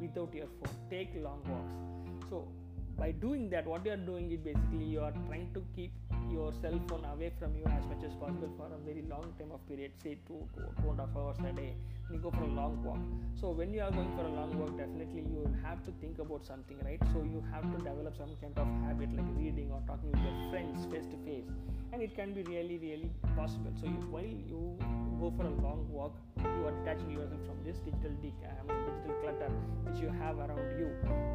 without 0.00 0.34
your 0.34 0.46
phone. 0.46 0.74
Take 0.90 1.10
long 1.22 1.42
walks. 1.48 2.30
So 2.30 2.48
by 2.96 3.12
doing 3.12 3.50
that 3.50 3.66
what 3.66 3.84
you 3.84 3.92
are 3.92 4.04
doing 4.08 4.30
is 4.32 4.40
basically 4.40 4.84
you 4.84 5.00
are 5.00 5.12
trying 5.26 5.50
to 5.54 5.62
keep 5.74 5.92
your 6.30 6.52
cell 6.60 6.78
phone 6.88 7.04
away 7.12 7.30
from 7.38 7.54
you 7.56 7.64
as 7.66 7.84
much 7.86 8.02
as 8.04 8.14
possible 8.14 8.50
for 8.56 8.66
a 8.66 8.78
very 8.84 9.02
long 9.08 9.32
time 9.38 9.52
of 9.52 9.66
period 9.68 9.92
say 10.02 10.16
two, 10.26 10.40
two, 10.54 10.66
two 10.80 10.90
and 10.90 11.00
a 11.00 11.06
half 11.06 11.16
hours 11.16 11.36
a 11.48 11.52
day 11.52 11.74
you 12.12 12.18
go 12.18 12.30
for 12.30 12.42
a 12.44 12.52
long 12.54 12.82
walk. 12.84 12.98
So 13.40 13.50
when 13.50 13.74
you 13.74 13.82
are 13.82 13.90
going 13.90 14.10
for 14.16 14.24
a 14.24 14.32
long 14.32 14.56
walk 14.58 14.76
definitely 14.78 15.22
you 15.22 15.42
have 15.62 15.84
to 15.84 15.92
think 16.00 16.18
about 16.18 16.46
something 16.46 16.78
right? 16.84 17.00
So 17.12 17.22
you 17.22 17.42
have 17.52 17.64
to 17.72 17.78
develop 17.78 18.16
some 18.16 18.30
kind 18.40 18.56
of 18.56 18.66
habit 18.86 19.12
like 19.14 19.26
reading 19.36 19.70
or 19.72 19.82
talking 19.86 20.10
with 20.10 20.20
your 20.20 20.50
friends 20.50 20.86
face 20.86 21.06
to 21.06 21.18
face 21.24 21.50
and 21.92 22.02
it 22.02 22.14
can 22.14 22.32
be 22.32 22.42
really 22.44 22.78
really 22.78 23.10
possible. 23.36 23.72
So 23.80 23.86
you, 23.86 24.00
while 24.10 24.24
you 24.24 24.78
go 25.20 25.32
for 25.36 25.46
a 25.46 25.54
long 25.66 25.86
walk 25.90 26.14
you 26.38 26.66
are 26.68 26.74
detaching 26.84 27.10
yourself 27.10 27.40
from 27.46 27.58
this 27.64 27.78
digital 27.80 28.14
de- 28.22 28.34
I 28.46 28.62
mean, 28.62 28.78
digital 28.86 29.14
clutter 29.22 29.50
which 29.84 30.00
you 30.00 30.08
have 30.08 30.38
around 30.38 30.78
you. 30.78 30.88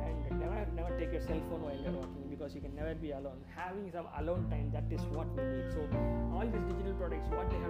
And 0.07 0.39
never 0.39 0.65
never 0.75 0.91
take 0.97 1.11
your 1.11 1.21
cell 1.21 1.41
phone 1.49 1.61
while 1.67 1.77
you're 1.77 1.91
walking 1.91 2.25
because 2.29 2.55
you 2.55 2.61
can 2.61 2.73
never 2.75 2.95
be 2.95 3.11
alone. 3.11 3.43
Having 3.55 3.91
some 3.91 4.07
alone 4.17 4.49
time 4.49 4.71
that 4.73 4.87
is 4.89 5.01
what 5.13 5.27
we 5.35 5.43
need. 5.43 5.67
So 5.73 5.85
all 6.33 6.47
these 6.47 6.65
digital 6.71 6.93
products 6.95 7.27
what 7.29 7.49
they 7.51 7.60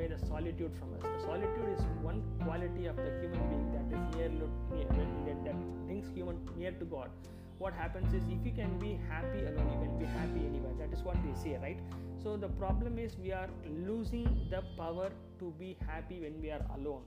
away 0.00 0.08
the 0.08 0.26
solitude 0.26 0.72
from 0.78 0.94
us. 0.94 1.02
The 1.02 1.26
solitude 1.26 1.68
is 1.76 1.84
one 2.02 2.22
quality 2.42 2.86
of 2.86 2.96
the 2.96 3.10
human 3.20 3.42
being 3.50 3.66
that 3.72 3.86
is 3.96 4.16
near, 4.16 4.28
near 4.30 5.36
that 5.44 5.86
brings 5.86 6.08
human 6.14 6.38
near 6.56 6.72
to 6.72 6.84
god. 6.84 7.10
What 7.58 7.74
happens 7.74 8.14
is 8.14 8.22
if 8.30 8.44
you 8.44 8.52
can 8.52 8.78
be 8.78 8.98
happy 9.08 9.40
alone 9.40 9.68
you 9.72 9.80
can 9.86 9.98
be 9.98 10.06
happy 10.06 10.46
anywhere. 10.46 10.72
That 10.78 10.96
is 10.96 11.02
what 11.02 11.16
they 11.24 11.34
say 11.42 11.58
right? 11.62 11.78
So 12.22 12.36
the 12.36 12.48
problem 12.48 12.98
is 12.98 13.16
we 13.18 13.32
are 13.32 13.48
losing 13.86 14.48
the 14.50 14.62
power 14.78 15.10
to 15.38 15.54
be 15.58 15.76
happy 15.86 16.20
when 16.20 16.40
we 16.40 16.50
are 16.50 16.64
alone 16.76 17.02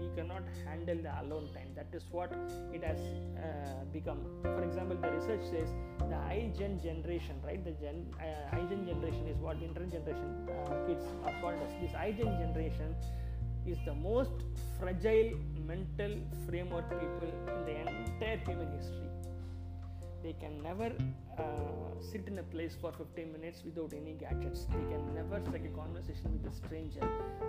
we 0.00 0.08
cannot 0.16 0.42
handle 0.64 0.96
the 0.96 1.12
alone 1.22 1.48
time. 1.54 1.70
That 1.74 1.88
is 1.92 2.04
what 2.10 2.32
it 2.72 2.82
has 2.84 2.98
uh, 2.98 3.84
become. 3.92 4.20
For 4.42 4.62
example 4.62 4.96
the 4.96 5.10
research 5.10 5.44
says 5.50 5.68
the 5.98 6.18
iGen 6.36 6.82
generation 6.82 7.36
right? 7.44 7.62
The 7.64 7.72
gen 7.72 8.06
uh, 8.20 8.56
iGen 8.56 8.86
generation 8.86 9.26
is 9.26 9.36
what 9.38 9.58
the 9.60 9.66
internet 9.66 9.92
generation 9.92 10.48
uh, 10.48 10.86
kids 10.86 11.04
are 11.24 11.34
called 11.40 11.60
as 11.66 11.72
this 11.80 11.92
iGen 11.92 12.38
generation 12.38 12.94
is 13.66 13.78
the 13.84 13.94
most 13.94 14.30
fragile 14.80 15.32
mental 15.66 16.16
framework 16.46 16.88
people 17.00 17.30
in 17.54 17.64
the 17.66 17.76
entire 17.80 18.38
human 18.38 18.70
history 18.78 19.07
they 20.28 20.36
can 20.44 20.62
never 20.62 20.92
uh, 21.38 21.88
sit 22.10 22.24
in 22.28 22.38
a 22.38 22.42
place 22.54 22.76
for 22.78 22.92
15 22.92 23.32
minutes 23.32 23.62
without 23.64 23.94
any 23.96 24.12
gadgets. 24.12 24.66
They 24.68 24.84
can 24.92 25.02
never 25.14 25.40
strike 25.40 25.64
a 25.64 25.72
conversation 25.72 26.28
with 26.36 26.52
a 26.52 26.54
stranger. 26.54 27.00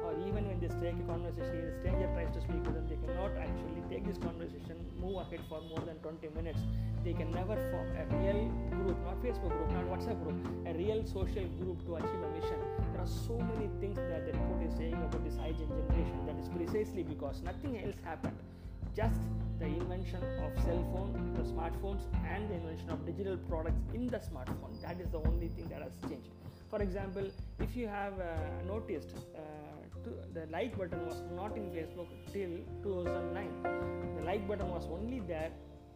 Or 0.06 0.14
even 0.26 0.48
when 0.48 0.62
they 0.64 0.70
strike 0.70 0.96
a 0.96 1.08
conversation 1.12 1.60
a 1.60 1.74
stranger 1.80 2.08
tries 2.16 2.32
to 2.36 2.40
speak 2.40 2.64
with 2.64 2.76
them 2.76 2.88
they 2.88 3.00
cannot 3.04 3.36
actually 3.36 3.84
take 3.92 4.08
this 4.08 4.18
conversation 4.18 4.80
move 4.96 5.20
ahead 5.24 5.42
for 5.50 5.60
more 5.68 5.84
than 5.90 5.98
20 6.08 6.30
minutes. 6.40 6.62
They 7.04 7.12
can 7.12 7.32
never 7.32 7.60
form 7.68 7.90
a 8.00 8.06
real 8.16 8.48
group 8.80 8.98
not 9.04 9.20
facebook 9.28 9.52
group 9.58 9.72
not 9.76 9.86
whatsapp 9.92 10.24
group 10.24 10.40
a 10.72 10.74
real 10.80 11.04
social 11.06 11.48
group 11.60 11.84
to 11.88 12.00
achieve 12.00 12.24
a 12.24 12.32
mission. 12.40 12.60
There 12.94 13.02
are 13.04 13.14
so 13.28 13.36
many 13.52 13.68
things 13.84 14.00
that 14.08 14.24
the 14.26 14.32
report 14.40 14.64
is 14.64 14.74
saying 14.80 14.96
about 14.96 15.24
this 15.28 15.36
iGen 15.36 15.68
generation. 15.68 16.18
That 16.32 16.40
is 16.40 16.48
precisely 16.48 17.04
because 17.04 17.42
nothing 17.44 17.84
else 17.84 18.00
happened. 18.06 18.40
Just 18.96 19.20
the 19.60 19.66
invention 19.66 20.22
of 20.46 20.64
cell 20.64 20.82
phone 20.92 21.34
the 21.36 21.44
smartphones 21.44 22.04
and 22.34 22.50
the 22.50 22.56
invention 22.56 22.90
of 22.90 23.06
digital 23.06 23.38
products 23.50 23.82
in 23.94 24.08
the 24.08 24.18
smartphone. 24.18 24.82
That 24.82 25.00
is 25.00 25.10
the 25.12 25.20
only 25.20 25.50
thing 25.50 25.68
that 25.70 25.82
has 25.82 25.94
changed. 26.10 26.30
For 26.70 26.82
example 26.82 27.30
if 27.60 27.76
you 27.76 27.88
have 27.88 28.20
uh, 28.20 28.36
noticed 28.68 29.16
uh, 29.36 29.42
the 30.34 30.46
like 30.52 30.78
button 30.78 31.06
was 31.06 31.22
not 31.36 31.58
in 31.58 31.66
facebook 31.76 32.08
till 32.34 32.54
2009 32.84 34.16
the 34.18 34.24
like 34.24 34.48
button 34.48 34.70
was 34.70 34.86
only 34.88 35.20
there 35.20 35.52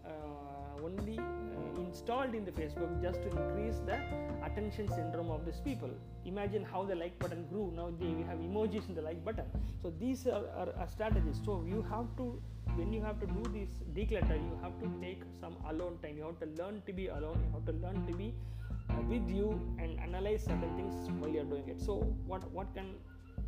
uh, 0.06 0.43
only 0.84 1.18
uh, 1.20 1.82
installed 1.82 2.34
in 2.36 2.46
the 2.46 2.52
facebook 2.52 2.92
just 3.02 3.22
to 3.24 3.30
increase 3.30 3.80
the 3.90 3.98
attention 4.46 4.88
syndrome 4.88 5.32
of 5.32 5.46
these 5.46 5.60
people. 5.66 5.90
Imagine 6.26 6.64
how 6.64 6.84
the 6.84 6.96
like 6.96 7.18
button 7.20 7.46
grew. 7.52 7.72
Now 7.76 7.90
they 8.00 8.08
we 8.08 8.24
have 8.24 8.40
emojis 8.40 8.88
in 8.90 8.96
the 8.96 9.02
like 9.02 9.24
button. 9.24 9.46
So 9.82 9.94
these 10.00 10.26
are, 10.28 10.46
are, 10.62 10.70
are 10.80 10.88
strategies. 10.88 11.40
So 11.46 11.64
you 11.68 11.86
have 11.90 12.08
to 12.18 12.42
when 12.76 12.92
you 12.94 13.02
have 13.02 13.20
to 13.20 13.28
do 13.28 13.44
this 13.54 13.70
declutter 13.96 14.38
you 14.50 14.58
have 14.62 14.76
to 14.82 14.92
take 15.02 15.22
some 15.40 15.56
alone 15.70 15.98
time. 16.04 16.18
You 16.18 16.26
have 16.26 16.40
to 16.40 16.50
learn 16.62 16.82
to 16.86 16.94
be 16.94 17.08
alone. 17.08 17.40
You 17.46 17.52
have 17.54 17.66
to 17.66 17.76
learn 17.86 18.06
to 18.08 18.14
be 18.14 18.34
uh, 18.90 19.02
with 19.08 19.30
you 19.30 19.60
and 19.80 20.00
analyze 20.00 20.44
certain 20.46 20.76
things 20.76 21.10
while 21.20 21.30
you're 21.30 21.44
doing 21.56 21.68
it. 21.68 21.80
So 21.80 22.00
what 22.26 22.50
what 22.52 22.74
can 22.74 22.96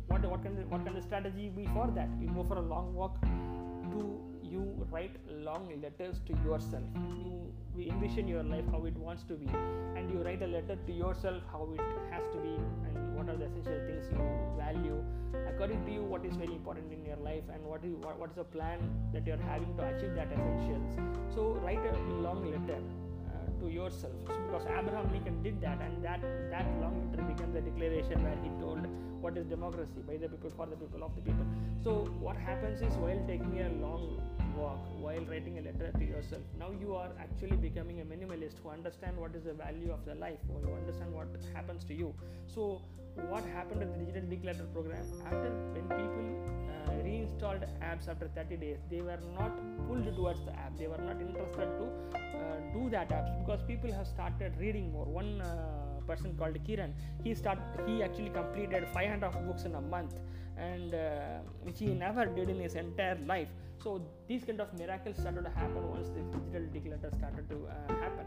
what 0.08 0.24
what 0.30 0.42
can 0.42 0.54
what 0.70 0.84
can 0.84 0.94
the 0.94 1.02
strategy 1.02 1.48
be 1.48 1.66
for 1.74 1.90
that? 1.94 2.08
You 2.20 2.28
go 2.28 2.44
for 2.44 2.58
a 2.58 2.66
long 2.74 2.94
walk 2.94 3.20
to 3.22 4.35
you 4.50 4.86
write 4.90 5.16
long 5.28 5.68
letters 5.82 6.20
to 6.26 6.32
yourself. 6.44 6.84
You 7.76 7.90
envision 7.90 8.26
your 8.26 8.42
life 8.42 8.64
how 8.70 8.84
it 8.86 8.96
wants 8.96 9.22
to 9.24 9.34
be 9.34 9.46
and 9.96 10.10
you 10.10 10.22
write 10.22 10.42
a 10.42 10.46
letter 10.46 10.76
to 10.86 10.92
yourself 10.92 11.42
how 11.52 11.68
it 11.74 11.80
has 12.10 12.22
to 12.32 12.38
be 12.38 12.54
and 12.86 13.14
what 13.16 13.28
are 13.28 13.36
the 13.36 13.44
essential 13.44 13.78
things 13.86 14.06
you 14.10 14.24
value 14.56 15.02
according 15.48 15.84
to 15.84 15.92
you 15.92 16.02
what 16.02 16.24
is 16.24 16.36
very 16.36 16.52
important 16.52 16.90
in 16.92 17.04
your 17.04 17.16
life 17.16 17.44
and 17.52 17.62
what 17.64 17.84
is 17.84 17.94
what, 18.00 18.18
what 18.18 18.30
is 18.30 18.36
the 18.36 18.44
plan 18.44 18.78
that 19.12 19.26
you're 19.26 19.44
having 19.48 19.76
to 19.76 19.84
achieve 19.84 20.14
that 20.14 20.32
essentials. 20.32 20.98
So 21.34 21.60
write 21.62 21.84
a 21.84 21.96
long 22.26 22.50
letter 22.50 22.80
uh, 22.80 23.60
to 23.60 23.70
yourself. 23.70 24.14
Because 24.24 24.66
abraham 24.78 25.12
lincoln 25.12 25.42
did 25.42 25.60
that 25.60 25.80
and 25.80 26.02
that 26.02 26.22
that 26.50 26.66
long 26.80 27.10
letter 27.10 27.22
became 27.24 27.52
the 27.52 27.60
declaration 27.60 28.22
where 28.22 28.38
he 28.42 28.48
told 28.60 28.86
what 29.20 29.36
is 29.36 29.46
democracy? 29.46 30.02
By 30.06 30.16
the 30.16 30.28
people 30.28 30.50
for 30.56 30.66
the 30.66 30.76
people 30.76 31.02
of 31.02 31.14
the 31.14 31.22
people. 31.22 31.46
So 31.82 32.06
what 32.20 32.36
happens 32.36 32.80
is 32.80 32.92
while 32.96 33.20
taking 33.26 33.60
a 33.60 33.68
long 33.84 34.20
walk 34.56 34.78
while 35.00 35.24
writing 35.30 35.58
a 35.58 35.62
letter 35.62 35.92
to 35.98 36.04
yourself. 36.04 36.42
Now 36.58 36.70
you 36.80 36.94
are 36.94 37.10
actually 37.20 37.56
becoming 37.56 38.00
a 38.00 38.04
minimalist 38.04 38.60
who 38.62 38.70
understand 38.70 39.16
what 39.16 39.34
is 39.34 39.44
the 39.44 39.52
value 39.52 39.92
of 39.92 40.04
the 40.04 40.14
life 40.14 40.38
who 40.48 40.74
understand 40.74 41.12
what 41.12 41.28
happens 41.54 41.84
to 41.84 41.94
you. 41.94 42.14
So 42.46 42.82
what 43.28 43.44
happened 43.44 43.80
with 43.80 43.92
the 43.92 44.04
digital 44.04 44.28
declutter 44.28 44.72
program? 44.72 45.04
After 45.24 45.50
when 45.74 45.86
people 46.00 46.26
uh, 46.86 47.02
reinstalled 47.02 47.64
apps 47.82 48.08
after 48.08 48.28
30 48.28 48.56
days 48.56 48.78
they 48.90 49.00
were 49.00 49.18
not 49.38 49.52
pulled 49.86 50.14
towards 50.16 50.44
the 50.44 50.52
app. 50.52 50.78
They 50.78 50.86
were 50.86 50.98
not 50.98 51.20
interested 51.20 51.68
to 51.78 51.86
uh, 52.14 52.56
do 52.72 52.90
that 52.90 53.10
apps 53.10 53.38
because 53.44 53.62
people 53.66 53.92
have 53.92 54.06
started 54.06 54.54
reading 54.58 54.92
more. 54.92 55.04
One 55.04 55.40
uh, 55.40 55.86
person 56.06 56.34
called 56.38 56.56
kiran 56.66 56.92
he 57.24 57.34
start 57.34 57.58
he 57.86 58.02
actually 58.02 58.30
completed 58.30 58.86
500 58.94 59.30
books 59.46 59.64
in 59.64 59.74
a 59.74 59.80
month 59.80 60.14
and 60.56 60.94
uh, 60.94 61.38
which 61.62 61.78
he 61.78 61.86
never 61.86 62.26
did 62.26 62.48
in 62.48 62.60
his 62.60 62.74
entire 62.74 63.18
life. 63.26 63.48
So 63.82 64.02
these 64.26 64.44
kind 64.44 64.60
of 64.60 64.72
miracles 64.78 65.16
started 65.18 65.44
to 65.44 65.50
happen 65.50 65.88
once 65.88 66.08
the 66.08 66.22
digital 66.32 66.62
declutter 66.74 67.14
started 67.14 67.48
to 67.50 67.66
uh, 67.66 67.94
happen. 68.00 68.26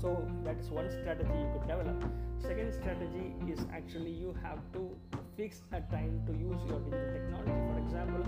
So 0.00 0.26
that 0.44 0.58
is 0.58 0.70
one 0.70 0.90
strategy 0.90 1.30
you 1.32 1.48
could 1.52 1.66
develop. 1.66 2.04
Second 2.38 2.72
strategy 2.72 3.34
is 3.48 3.60
actually 3.72 4.10
you 4.10 4.36
have 4.42 4.60
to 4.74 4.90
fix 5.36 5.62
a 5.72 5.80
time 5.92 6.22
to 6.26 6.32
use 6.32 6.60
your 6.68 6.80
digital 6.80 7.12
technology 7.12 7.60
for 7.72 7.78
example 7.78 8.24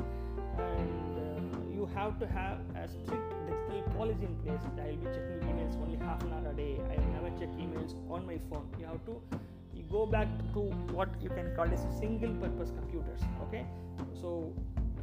and 0.58 1.16
uh, 1.16 1.74
you 1.74 1.88
have 1.94 2.18
to 2.18 2.26
have 2.26 2.58
a 2.76 2.88
strict 2.88 3.32
digital 3.46 3.82
policy 3.96 4.24
in 4.24 4.34
place 4.44 4.60
i 4.82 4.90
will 4.90 4.96
be 4.96 5.06
checking 5.06 5.40
emails 5.48 5.80
only 5.82 5.96
half 5.96 6.22
an 6.22 6.32
hour 6.32 6.50
a 6.50 6.54
day. 6.54 6.80
I 6.90 7.00
will 7.00 7.12
never 7.12 7.30
check 7.38 7.48
emails 7.56 7.94
on 8.10 8.26
my 8.26 8.38
phone. 8.50 8.68
You 8.78 8.86
have 8.86 9.04
to 9.06 9.20
go 9.90 10.06
back 10.06 10.28
to 10.54 10.60
what 10.98 11.08
you 11.20 11.30
can 11.30 11.54
call 11.56 11.72
as 11.72 11.84
single 11.98 12.32
purpose 12.34 12.70
computers 12.70 13.20
okay? 13.42 13.66
So 14.20 14.52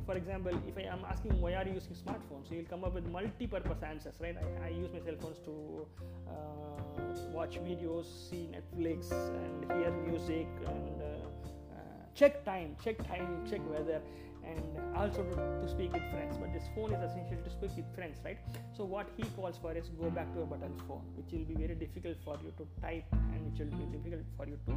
for 0.06 0.16
example 0.16 0.52
if 0.68 0.78
i 0.78 0.84
am 0.96 1.04
asking 1.10 1.40
why 1.42 1.54
are 1.56 1.66
you 1.68 1.74
using 1.74 1.94
smartphones 1.94 2.52
you'll 2.52 2.70
come 2.74 2.84
up 2.84 2.94
with 2.94 3.06
multi-purpose 3.08 3.82
answers 3.82 4.16
right? 4.20 4.36
I, 4.38 4.68
I 4.68 4.70
use 4.70 4.92
my 4.94 5.00
cell 5.00 5.16
phones 5.20 5.40
to 5.40 5.88
uh, 6.28 7.32
watch 7.32 7.58
videos 7.60 8.06
see 8.30 8.50
netflix 8.56 9.12
and 9.12 9.72
hear 9.72 9.92
music 9.92 10.48
and 10.68 11.02
uh, 11.02 11.76
uh, 11.76 11.80
check 12.14 12.46
time 12.46 12.76
check 12.84 12.98
time 13.08 13.44
check 13.50 13.62
weather 13.70 14.02
and 14.48 14.62
also 14.96 15.24
to, 15.24 15.70
speak 15.70 15.92
with 15.92 16.04
friends 16.12 16.38
but 16.38 16.54
this 16.54 16.64
phone 16.76 16.94
is 16.94 17.02
essential 17.10 17.38
to 17.44 17.50
speak 17.50 17.72
with 17.76 17.96
friends 17.96 18.20
right? 18.24 18.38
So 18.78 18.86
what 18.86 19.08
he 19.18 19.24
calls 19.36 19.58
for 19.58 19.74
is 19.74 19.90
go 19.90 20.10
back 20.10 20.34
to 20.36 20.42
a 20.42 20.46
button 20.46 20.74
phone 20.88 21.02
which 21.16 21.32
will 21.32 21.46
be 21.46 21.56
very 21.56 21.76
difficult 21.76 22.18
for 22.24 22.38
you 22.44 22.54
to 22.58 22.68
type 22.82 23.06
and 23.12 23.52
which 23.52 23.60
will 23.60 23.78
be 23.78 23.86
difficult 23.98 24.22
for 24.38 24.48
you 24.48 24.60
to 24.68 24.74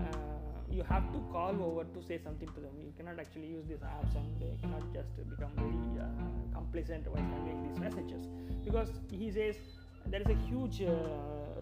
uh, 0.00 0.42
you 0.72 0.82
have 0.88 1.12
to 1.12 1.18
call 1.30 1.54
over 1.62 1.84
to 1.84 2.02
say 2.02 2.18
something 2.18 2.48
to 2.48 2.60
them. 2.60 2.72
You 2.80 2.92
cannot 2.96 3.20
actually 3.20 3.48
use 3.48 3.66
these 3.68 3.84
apps 3.84 4.16
and 4.16 4.40
they 4.40 4.56
cannot 4.62 4.82
just 4.94 5.10
become 5.28 5.52
very 5.56 6.00
uh, 6.00 6.08
complacent 6.54 7.06
while 7.08 7.22
conveying 7.34 7.68
these 7.68 7.78
messages. 7.78 8.26
Because 8.64 8.88
he 9.10 9.30
says 9.30 9.56
there 10.06 10.20
is 10.20 10.28
a 10.28 10.38
huge 10.48 10.82
uh, 10.82 10.92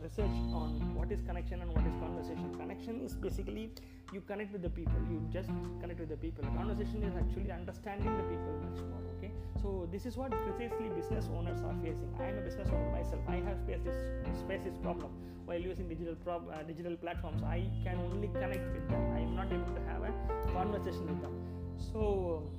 research 0.03 0.37
on 0.53 0.95
what 0.95 1.13
is 1.13 1.21
connection 1.23 1.61
and 1.63 1.71
what 1.71 1.85
is 1.87 1.95
conversation. 2.01 2.55
Connection 2.59 3.01
is 3.01 3.15
basically 3.15 3.71
you 4.13 4.21
connect 4.23 4.53
with 4.53 4.63
the 4.63 4.71
people. 4.71 5.01
You 5.11 5.23
just 5.33 5.51
connect 5.81 6.01
with 6.01 6.09
the 6.09 6.17
people. 6.17 6.45
Conversation 6.57 7.03
is 7.03 7.15
actually 7.17 7.53
understanding 7.53 8.17
the 8.17 8.25
people 8.25 8.53
much 8.69 8.81
more 8.81 9.01
okay? 9.17 9.33
So 9.63 9.89
this 9.93 10.07
is 10.07 10.17
what 10.17 10.31
precisely 10.31 10.89
business 10.89 11.29
owners 11.37 11.61
are 11.63 11.75
facing. 11.83 12.11
I 12.19 12.31
am 12.31 12.39
a 12.39 12.41
business 12.41 12.69
owner 12.69 12.91
myself. 12.91 13.21
I 13.29 13.37
have 13.37 13.59
faced 13.67 13.85
this 13.85 13.99
faced 14.49 14.65
this 14.65 14.77
problem. 14.83 15.13
While 15.45 15.61
using 15.61 15.89
digital 15.89 16.15
prob- 16.15 16.51
uh, 16.55 16.63
digital 16.63 16.97
platforms 16.97 17.43
i 17.43 17.67
can 17.85 17.99
only 17.99 18.29
connect 18.29 18.73
with 18.73 18.89
them. 18.89 19.03
I 19.17 19.21
am 19.21 19.35
not 19.35 19.53
able 19.53 19.75
to 19.75 19.83
have 19.91 20.03
a 20.03 20.13
conversation 20.53 21.07
with 21.07 21.21
them. 21.23 21.35
So 21.93 22.51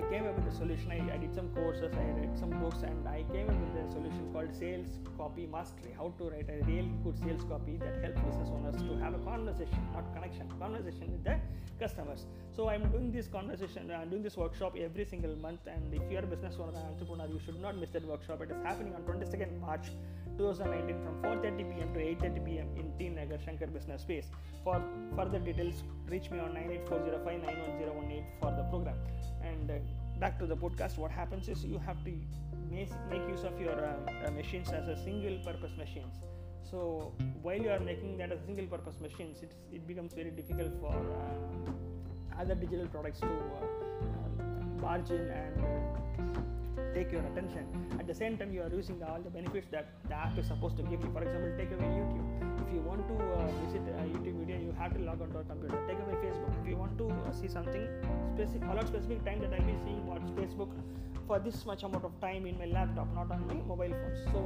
I 0.00 0.10
came 0.10 0.26
up 0.26 0.34
with 0.34 0.46
a 0.52 0.56
solution. 0.56 0.90
I, 0.90 1.14
I, 1.14 1.18
did 1.18 1.34
some 1.34 1.48
courses, 1.50 1.92
I 1.92 2.18
read 2.18 2.38
some 2.38 2.50
books, 2.60 2.82
and 2.82 3.06
I 3.06 3.22
came 3.32 3.50
up 3.50 3.56
with 3.60 3.84
a 3.84 3.92
solution 3.92 4.30
called 4.32 4.54
Sales 4.54 4.98
Copy 5.18 5.46
Mastery. 5.46 5.92
How 5.94 6.14
to 6.16 6.30
write 6.30 6.48
a 6.48 6.64
really 6.64 6.92
good 7.04 7.18
sales 7.18 7.44
copy 7.44 7.76
that 7.76 8.02
helps 8.02 8.20
business 8.22 8.48
owners 8.48 8.80
to 8.80 8.96
have 9.04 9.14
a 9.14 9.18
conversation, 9.18 9.78
not 9.92 10.10
connection, 10.14 10.48
conversation 10.58 11.12
with 11.12 11.24
the 11.24 11.36
customers. 11.78 12.24
So 12.56 12.70
I'm 12.70 12.90
doing 12.90 13.12
this 13.12 13.28
conversation, 13.28 13.90
I'm 13.90 14.08
doing 14.08 14.22
this 14.22 14.38
workshop 14.38 14.74
every 14.80 15.04
single 15.04 15.36
month. 15.36 15.66
And 15.66 15.92
if 15.92 16.02
you 16.10 16.16
are 16.16 16.24
a 16.24 16.26
business 16.26 16.56
owner, 16.58 16.72
an 16.78 16.86
entrepreneur, 16.94 17.26
you 17.26 17.40
should 17.44 17.60
not 17.60 17.76
miss 17.76 17.90
that 17.90 18.06
workshop. 18.06 18.40
It 18.40 18.50
is 18.52 18.62
happening 18.64 18.94
on 18.94 19.02
22nd 19.02 19.60
March 19.60 19.88
2019 20.40 20.96
from 21.04 21.14
4:30 21.22 21.64
p.m. 21.70 21.92
to 21.94 22.00
8:30 22.00 22.44
p.m. 22.44 22.68
in 22.80 22.86
T 22.98 23.08
Nagar 23.16 23.38
Shankar 23.44 23.66
Business 23.66 24.02
Space. 24.02 24.28
For 24.64 24.76
further 25.16 25.38
details, 25.38 25.82
reach 26.08 26.30
me 26.30 26.38
on 26.38 26.54
98405 26.54 28.24
for 28.40 28.50
the 28.58 28.64
program. 28.70 28.96
And 29.42 29.70
uh, 29.70 29.74
back 30.18 30.38
to 30.38 30.46
the 30.46 30.56
podcast, 30.56 30.96
what 30.98 31.10
happens 31.10 31.48
is 31.48 31.64
you 31.64 31.78
have 31.78 32.02
to 32.04 32.12
make, 32.70 32.90
use 33.28 33.44
of 33.44 33.60
your 33.60 33.78
uh, 33.84 33.92
uh, 34.26 34.30
machines 34.30 34.70
as 34.70 34.88
a 34.88 34.96
single 35.04 35.38
purpose 35.44 35.76
machines. 35.76 36.14
So 36.70 37.12
while 37.42 37.60
you 37.66 37.70
are 37.70 37.80
making 37.80 38.16
that 38.18 38.32
as 38.32 38.40
single 38.46 38.66
purpose 38.66 39.00
machines, 39.00 39.42
it 39.42 39.86
becomes 39.86 40.14
very 40.14 40.30
difficult 40.30 40.72
for 40.80 40.94
uh, 40.94 42.40
other 42.40 42.54
digital 42.54 42.86
products 42.86 43.20
to 43.20 43.26
uh, 43.26 44.42
barge 44.80 45.10
in 45.10 45.28
and 45.28 46.50
take 46.94 47.12
your 47.12 47.24
attention. 47.26 47.66
At 47.98 48.06
the 48.06 48.14
same 48.14 48.36
time, 48.36 48.52
you 48.52 48.62
are 48.62 48.68
using 48.68 49.02
all 49.02 49.20
the 49.22 49.30
benefits 49.30 49.68
that 49.72 49.88
the 50.08 50.14
app 50.14 50.38
is 50.38 50.46
supposed 50.46 50.76
to 50.78 50.82
give 50.84 51.02
you. 51.02 51.10
For 51.12 51.22
example, 51.22 51.52
take 51.58 51.72
away 51.72 51.90
YouTube. 51.98 52.26
If 52.66 52.74
you 52.74 52.80
want 52.80 53.06
to 53.08 53.14
uh, 53.14 53.46
visit 53.64 53.82
a 53.88 54.02
YouTube 54.12 54.38
video, 54.40 54.58
you 54.58 54.74
have 54.78 54.94
to 54.94 55.00
log 55.00 55.22
onto 55.22 55.38
a 55.38 55.44
computer. 55.44 55.78
Take 55.88 55.98
away 55.98 56.16
Facebook. 56.24 56.52
If 56.62 56.68
you 56.68 56.76
want 56.76 56.96
to 56.98 57.08
uh, 57.08 57.32
see 57.32 57.48
something 57.48 57.86
specific, 58.34 58.68
allot 58.70 58.88
specific 58.88 59.24
time 59.24 59.40
that 59.40 59.52
I'll 59.52 59.66
be 59.66 59.74
seeing 59.84 60.06
watch 60.06 60.26
Facebook 60.38 60.70
for 61.30 61.38
this 61.38 61.64
much 61.64 61.84
amount 61.84 62.04
of 62.04 62.14
time 62.20 62.44
in 62.44 62.58
my 62.58 62.64
laptop, 62.64 63.06
not 63.14 63.30
on 63.30 63.46
my 63.46 63.54
mobile 63.70 63.94
phone. 63.98 64.16
So 64.32 64.40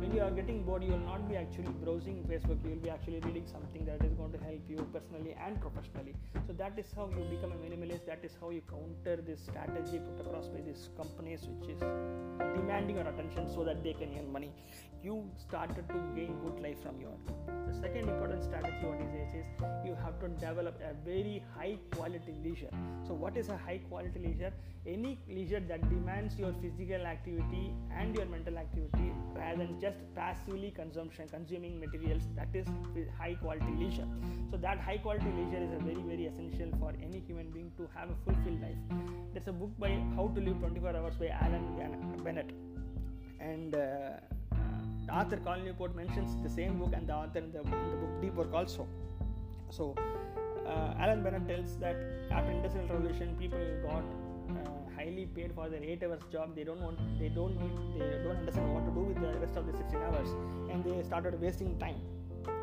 when 0.00 0.14
you 0.14 0.20
are 0.20 0.30
getting 0.30 0.64
bored, 0.64 0.84
you 0.84 0.90
will 0.90 1.06
not 1.12 1.26
be 1.30 1.36
actually 1.36 1.72
browsing 1.82 2.18
Facebook. 2.30 2.62
You 2.62 2.72
will 2.72 2.82
be 2.88 2.90
actually 2.90 3.20
reading 3.20 3.46
something 3.46 3.86
that 3.86 4.04
is 4.04 4.12
going 4.12 4.32
to 4.32 4.40
help 4.48 4.60
you 4.68 4.86
personally 4.92 5.34
and 5.46 5.58
professionally. 5.58 6.14
So 6.46 6.52
that 6.58 6.78
is 6.78 6.92
how 6.94 7.08
you 7.16 7.24
become 7.30 7.52
a 7.52 7.60
minimalist. 7.64 8.04
That 8.04 8.22
is 8.22 8.36
how 8.38 8.50
you 8.50 8.60
counter 8.68 9.16
this 9.22 9.40
strategy 9.48 9.98
put 9.98 10.26
across 10.26 10.48
by 10.48 10.60
these 10.60 10.90
companies, 10.98 11.48
which 11.54 11.70
is 11.70 11.80
demanding 12.54 12.96
your 12.96 13.08
attention 13.08 13.48
so 13.54 13.64
that 13.64 13.82
they 13.82 13.94
can 13.94 14.10
earn 14.18 14.30
money. 14.30 14.52
You 15.02 15.24
started 15.38 15.88
to 15.88 15.98
gain 16.14 16.36
good 16.44 16.60
life 16.60 16.82
from 16.82 17.00
your. 17.00 17.16
The 17.68 17.80
second 17.80 18.08
important 18.08 18.42
strategy 18.42 18.76
what 18.82 19.00
is 19.00 19.10
this 19.12 19.34
is 19.40 19.46
you 19.84 19.96
have 20.04 20.18
to 20.20 20.28
develop 20.44 20.80
a 20.82 20.94
very 21.08 21.44
high 21.56 21.78
quality 21.94 22.34
leisure. 22.44 22.70
So 23.06 23.14
what 23.14 23.36
is 23.36 23.48
a 23.48 23.56
high 23.56 23.80
quality 23.88 24.18
leisure? 24.18 24.52
Any 24.86 25.18
leisure 25.28 25.60
that 25.60 25.88
demands 25.88 26.25
your 26.38 26.52
physical 26.60 27.06
activity 27.06 27.72
and 27.94 28.14
your 28.14 28.26
mental 28.26 28.58
activity 28.58 29.12
rather 29.34 29.58
than 29.58 29.80
just 29.80 29.98
passively 30.14 30.70
consumption 30.70 31.28
consuming 31.28 31.78
materials. 31.78 32.22
That 32.34 32.48
is 32.54 32.66
high 33.18 33.34
quality 33.34 33.72
leisure. 33.78 34.08
So 34.50 34.56
that 34.56 34.80
high 34.80 34.98
quality 34.98 35.30
leisure 35.38 35.62
is 35.62 35.72
a 35.72 35.82
very 35.84 36.02
very 36.02 36.26
essential 36.26 36.70
for 36.80 36.92
any 37.02 37.20
human 37.20 37.50
being 37.50 37.70
to 37.76 37.88
have 37.94 38.10
a 38.10 38.16
fulfilled 38.24 38.60
life. 38.60 39.00
There's 39.32 39.48
a 39.48 39.52
book 39.52 39.70
by 39.78 39.90
how 40.16 40.28
to 40.34 40.40
live 40.40 40.58
24 40.58 40.96
hours 40.96 41.14
by 41.16 41.28
alan 41.28 42.22
bennett. 42.24 42.50
And 43.38 43.74
uh, 43.74 44.18
the 45.06 45.12
author 45.12 45.36
Cal 45.36 45.60
Newport 45.60 45.94
mentions 45.94 46.36
the 46.42 46.48
same 46.48 46.78
book 46.78 46.92
and 46.94 47.08
the 47.08 47.14
author 47.14 47.38
in 47.38 47.52
the, 47.52 47.60
in 47.60 47.90
the 47.90 47.96
book 47.96 48.20
Deep 48.20 48.34
Work 48.34 48.52
also. 48.52 48.88
So, 49.70 49.94
uh, 50.66 50.94
Alan 50.98 51.22
Bennett 51.22 51.46
tells 51.46 51.76
that 51.78 51.96
after 52.30 52.50
industrial 52.50 52.88
revolution, 52.88 53.36
people 53.38 53.58
got 53.82 54.02
highly 55.06 55.26
paid 55.26 55.52
for 55.54 55.68
their 55.68 55.82
eight 55.82 56.02
hours 56.02 56.20
job. 56.32 56.54
They 56.54 56.64
don't 56.64 56.80
want, 56.80 56.98
they 57.18 57.28
don't 57.28 57.56
need, 57.60 58.00
they 58.00 58.22
don't 58.24 58.36
understand 58.36 58.74
what 58.74 58.84
to 58.86 58.90
do 58.90 59.00
with 59.00 59.20
the 59.20 59.38
rest 59.38 59.56
of 59.56 59.66
the 59.66 59.72
16 59.76 59.98
hours, 60.02 60.28
and 60.70 60.84
they 60.84 61.02
started 61.02 61.40
wasting 61.40 61.78
time. 61.78 62.00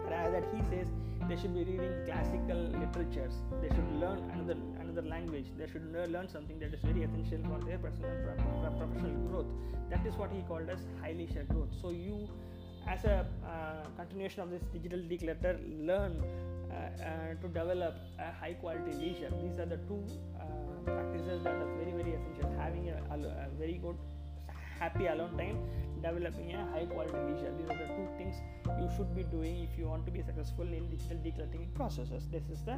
Rather 0.09 0.31
that 0.31 0.45
he 0.53 0.61
says 0.69 0.87
they 1.29 1.35
should 1.37 1.53
be 1.53 1.63
reading 1.63 1.93
classical 2.05 2.57
literatures. 2.81 3.33
They 3.61 3.69
should 3.69 3.91
learn 3.99 4.19
another 4.33 4.57
another 4.81 5.01
language. 5.01 5.45
They 5.57 5.67
should 5.67 5.85
learn 6.15 6.27
something 6.27 6.59
that 6.59 6.73
is 6.73 6.81
very 6.81 7.03
essential 7.03 7.39
for 7.49 7.63
their 7.65 7.77
personal 7.77 8.11
professional 8.79 9.15
growth. 9.29 9.51
That 9.89 10.05
is 10.05 10.15
what 10.15 10.31
he 10.31 10.41
called 10.41 10.69
as 10.69 10.79
high 11.01 11.13
leisure 11.13 11.45
growth. 11.49 11.69
So 11.81 11.91
you, 11.91 12.27
as 12.87 13.05
a 13.05 13.25
uh, 13.47 13.87
continuation 13.95 14.41
of 14.41 14.49
this 14.49 14.63
digital 14.73 14.99
declutter, 14.99 15.55
learn 15.87 16.21
to 17.41 17.47
develop 17.47 17.95
a 18.19 18.31
high 18.39 18.53
quality 18.53 18.93
leisure. 18.93 19.31
These 19.41 19.59
are 19.59 19.65
the 19.65 19.77
two 19.89 20.03
uh, 20.39 20.45
practices 20.85 21.43
that 21.43 21.55
are 21.55 21.71
very 21.77 21.91
very 21.91 22.13
essential. 22.13 22.51
Having 22.57 22.89
a, 22.89 22.97
a 23.13 23.49
very 23.57 23.79
good 23.81 23.97
happy 24.79 25.07
alone 25.07 25.37
time 25.37 25.57
developing 26.01 26.53
a 26.53 26.65
high 26.71 26.85
quality 26.85 27.19
leisure 27.27 27.51
these 27.57 27.69
are 27.73 27.79
the 27.81 27.89
two 27.97 28.07
things 28.17 28.35
you 28.79 28.87
should 28.95 29.11
be 29.15 29.23
doing 29.35 29.59
if 29.67 29.77
you 29.79 29.87
want 29.87 30.05
to 30.05 30.11
be 30.11 30.21
successful 30.29 30.73
in 30.77 30.89
digital 30.93 31.19
decluttering 31.25 31.67
processes 31.73 32.27
this 32.31 32.49
is 32.55 32.63
the 32.69 32.77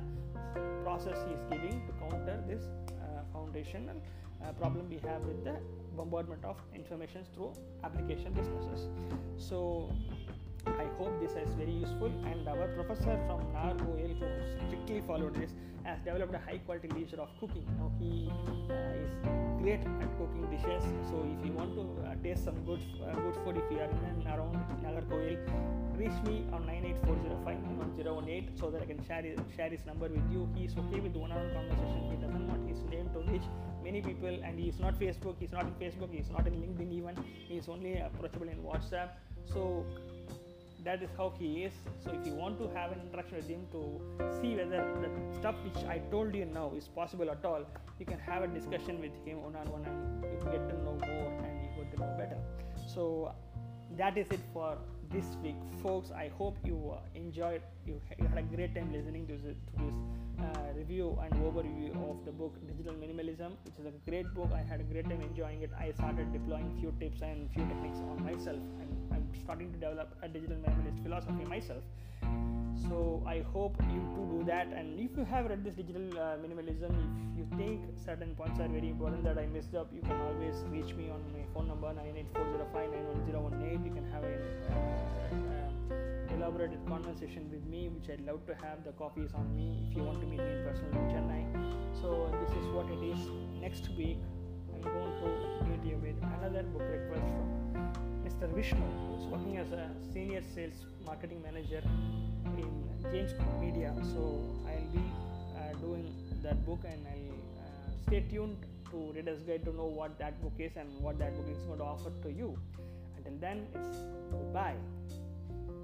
process 0.84 1.24
he 1.28 1.34
is 1.38 1.44
giving 1.54 1.82
to 1.88 1.94
counter 2.04 2.38
this 2.48 2.64
uh, 2.66 3.24
foundational 3.34 3.98
uh, 4.44 4.52
problem 4.62 4.88
we 4.90 5.00
have 5.08 5.22
with 5.32 5.44
the 5.44 5.56
bombardment 5.98 6.44
of 6.44 6.58
information 6.76 7.24
through 7.34 7.52
application 7.84 8.34
businesses 8.34 8.88
so 9.38 9.90
I 10.68 10.86
hope 10.98 11.20
this 11.22 11.32
is 11.32 11.54
very 11.56 11.72
useful 11.72 12.12
and 12.26 12.48
our 12.48 12.68
professor 12.70 13.20
from 13.28 13.42
who 13.80 13.96
strictly 14.68 15.02
followed 15.02 15.36
this 15.36 15.52
has 15.84 16.00
developed 16.00 16.34
a 16.34 16.40
high 16.40 16.58
quality 16.66 16.88
leisure 16.90 17.22
of 17.22 17.30
cooking. 17.40 17.66
Now 17.78 17.92
he 18.00 18.30
uh, 18.70 19.06
is 19.06 19.14
great 19.62 19.82
at 19.82 20.10
cooking 20.18 20.48
dishes. 20.50 20.84
So 21.10 21.26
if 21.30 21.46
you 21.46 21.54
want 21.54 21.76
to 21.76 21.84
uh, 22.08 22.16
taste 22.24 22.46
some 22.46 22.58
good 22.66 22.82
uh, 23.02 23.14
good 23.16 23.36
food, 23.44 23.58
if 23.58 23.72
you 23.72 23.80
are 23.80 23.90
in 23.90 23.98
and 24.10 24.26
around 24.26 24.58
Nagercoil, 24.84 25.38
reach 25.98 26.18
me 26.26 26.46
on 26.52 26.66
98405 26.66 27.56
so 28.60 28.72
that 28.72 28.82
I 28.82 28.86
can 28.86 29.06
share 29.06 29.22
his, 29.22 29.40
share 29.56 29.70
his 29.70 29.86
number 29.86 30.08
with 30.08 30.26
you. 30.32 30.50
He 30.56 30.66
is 30.66 30.74
okay 30.78 31.00
with 31.00 31.16
one-on-one 31.16 31.54
conversation. 31.54 32.10
He 32.10 32.18
doesn't 32.18 32.48
want 32.48 32.68
his 32.68 32.82
name 32.90 33.10
to 33.14 33.20
reach 33.32 33.44
many 33.84 34.02
people, 34.02 34.40
and 34.44 34.60
he 34.60 34.70
is 34.70 34.80
not 34.80 35.00
Facebook. 35.00 35.36
he 35.40 35.46
is 35.46 35.52
not 35.52 35.66
in 35.66 35.74
Facebook. 35.74 36.12
he 36.12 36.20
is 36.20 36.30
not 36.32 36.48
in 36.48 36.54
LinkedIn 36.54 36.92
even. 36.92 37.16
He 37.48 37.58
is 37.58 37.70
only 37.70 37.98
approachable 38.00 38.50
in 38.50 38.58
WhatsApp. 38.58 39.10
So 39.54 39.86
that 40.86 41.02
is 41.02 41.10
how 41.18 41.34
he 41.38 41.64
is. 41.64 41.74
So 42.04 42.12
if 42.12 42.26
you 42.28 42.34
want 42.34 42.60
to 42.60 42.68
have 42.76 42.92
an 42.92 43.02
interaction 43.06 43.38
with 43.38 43.48
him 43.48 43.68
to 43.72 43.82
see 44.40 44.56
whether 44.56 44.82
the 45.04 45.10
stuff 45.40 45.56
which 45.66 45.84
i 45.86 45.98
told 46.12 46.36
you 46.36 46.46
now 46.46 46.72
is 46.78 46.88
possible 46.88 47.30
at 47.30 47.44
all 47.44 47.66
you 48.00 48.06
can 48.06 48.20
have 48.20 48.44
a 48.44 48.48
discussion 48.48 49.00
with 49.02 49.16
him 49.26 49.42
one 49.42 49.56
on 49.56 49.72
one 49.72 49.86
and 49.86 50.24
you 50.24 50.52
get 50.52 50.70
to 50.70 50.76
know 50.84 50.98
more 51.08 51.32
and 51.44 51.62
you 51.64 51.84
get 51.84 51.92
to 51.94 52.00
know 52.00 52.14
better. 52.18 52.38
So 52.94 53.34
that 53.98 54.18
is 54.18 54.28
it 54.30 54.42
for 54.54 54.78
this 55.12 55.26
week 55.42 55.56
folks. 55.82 56.12
I 56.12 56.30
hope 56.38 56.58
you 56.64 56.94
uh, 56.94 57.00
enjoyed 57.16 57.62
you, 57.86 58.02
had 58.10 58.38
a 58.38 58.42
great 58.42 58.76
time 58.76 58.92
listening 58.92 59.28
to 59.28 59.34
this, 59.34 59.56
to 59.78 59.86
this 59.86 59.96
review 60.76 61.18
and 61.24 61.34
overview 61.42 61.90
of 62.10 62.24
the 62.26 62.32
book 62.32 62.54
digital 62.68 62.94
minimalism 62.94 63.52
which 63.66 63.78
is 63.80 63.86
a 63.86 64.10
great 64.10 64.28
book. 64.34 64.50
I 64.54 64.62
had 64.62 64.80
a 64.80 64.84
great 64.84 65.10
time 65.10 65.22
enjoying 65.22 65.62
it. 65.62 65.72
I 65.80 65.92
started 65.92 66.32
deploying 66.32 66.76
few 66.80 66.94
tips 67.00 67.22
and 67.22 67.50
few 67.52 67.66
techniques 67.66 68.00
on 68.00 68.24
myself 68.24 68.62
and 68.82 68.90
i'm 69.12 69.28
starting 69.44 69.72
to 69.74 69.78
develop 69.78 70.16
a 70.22 70.28
digital 70.28 70.58
minimalist 70.58 71.02
philosophy 71.04 71.46
myself. 71.46 71.84
So 72.88 73.24
i 73.26 73.40
hope 73.54 73.76
you 73.94 74.02
to 74.16 74.22
do 74.38 74.44
that. 74.46 74.68
And 74.68 75.00
if 75.00 75.18
you 75.18 75.26
have 75.26 75.46
read 75.46 75.64
this 75.64 75.76
digital 75.76 76.08
uh, 76.20 76.38
minimalism 76.44 76.94
if 77.32 77.40
you 77.40 77.46
think 77.58 77.82
certain 78.06 78.36
points 78.36 78.60
are 78.60 78.68
very 78.68 78.90
important 78.90 79.24
that 79.24 79.38
i 79.38 79.46
missed 79.46 79.76
up 79.76 79.92
you 79.94 80.02
can 80.02 80.20
always 80.28 80.56
reach 80.72 80.94
me 80.96 81.10
on 81.10 81.22
my 81.34 81.44
phone 81.54 81.68
number 81.68 81.94
98405 81.94 83.86
you 83.86 83.92
can 83.92 84.06
have 84.12 84.24
a 84.24 84.36
uh, 84.72 86.15
elaborated 86.36 86.80
conversation 86.88 87.50
with 87.52 87.66
me 87.66 87.90
which 87.90 88.10
i'd 88.10 88.26
love 88.26 88.46
to 88.46 88.56
have 88.56 88.84
the 88.84 88.92
copies 89.04 89.34
on 89.34 89.46
me 89.56 89.68
if 89.90 89.98
you 89.98 90.04
want 90.04 90.20
to 90.20 90.28
meet 90.28 90.40
me 90.40 90.52
in 90.56 90.64
person 90.68 90.88
in 91.00 91.06
chennai 91.14 91.44
so 92.02 92.30
this 92.42 92.52
is 92.60 92.66
what 92.78 92.88
it 92.96 93.02
is 93.12 93.22
next 93.66 93.90
week 93.98 94.18
i'm 94.74 94.82
going 94.82 95.14
to 95.22 95.30
meet 95.70 95.84
you 95.92 95.98
with 96.08 96.18
another 96.38 96.64
book 96.74 96.86
request 96.96 97.28
from 97.36 97.56
Mr. 98.26 98.54
Vishnu, 98.54 98.82
who 98.82 99.22
is 99.22 99.26
working 99.28 99.58
as 99.58 99.72
a 99.72 99.90
senior 100.12 100.42
sales 100.54 100.74
marketing 101.06 101.42
manager 101.42 101.82
in 102.58 102.70
James 103.12 103.32
Media. 103.62 103.94
So 104.14 104.42
I'll 104.68 104.92
be 104.92 105.06
uh, 105.56 105.74
doing 105.80 106.14
that 106.44 106.66
book 106.66 106.80
and 106.86 107.06
I'll 107.08 107.64
uh, 107.64 107.92
stay 108.08 108.26
tuned 108.30 108.58
to 108.92 109.14
Reader's 109.16 109.42
Guide 109.44 109.64
to 109.66 109.76
know 109.76 109.86
what 109.86 110.18
that 110.20 110.42
book 110.42 110.54
is 110.60 110.72
and 110.76 110.90
what 111.02 111.18
that 111.20 111.36
book 111.36 111.48
is 111.50 111.64
going 111.64 111.80
to 111.80 111.86
offer 111.86 112.12
to 112.24 112.32
you. 112.32 112.58
Until 113.18 113.34
then, 113.40 113.68
it's 113.74 114.00
goodbye. 114.32 114.76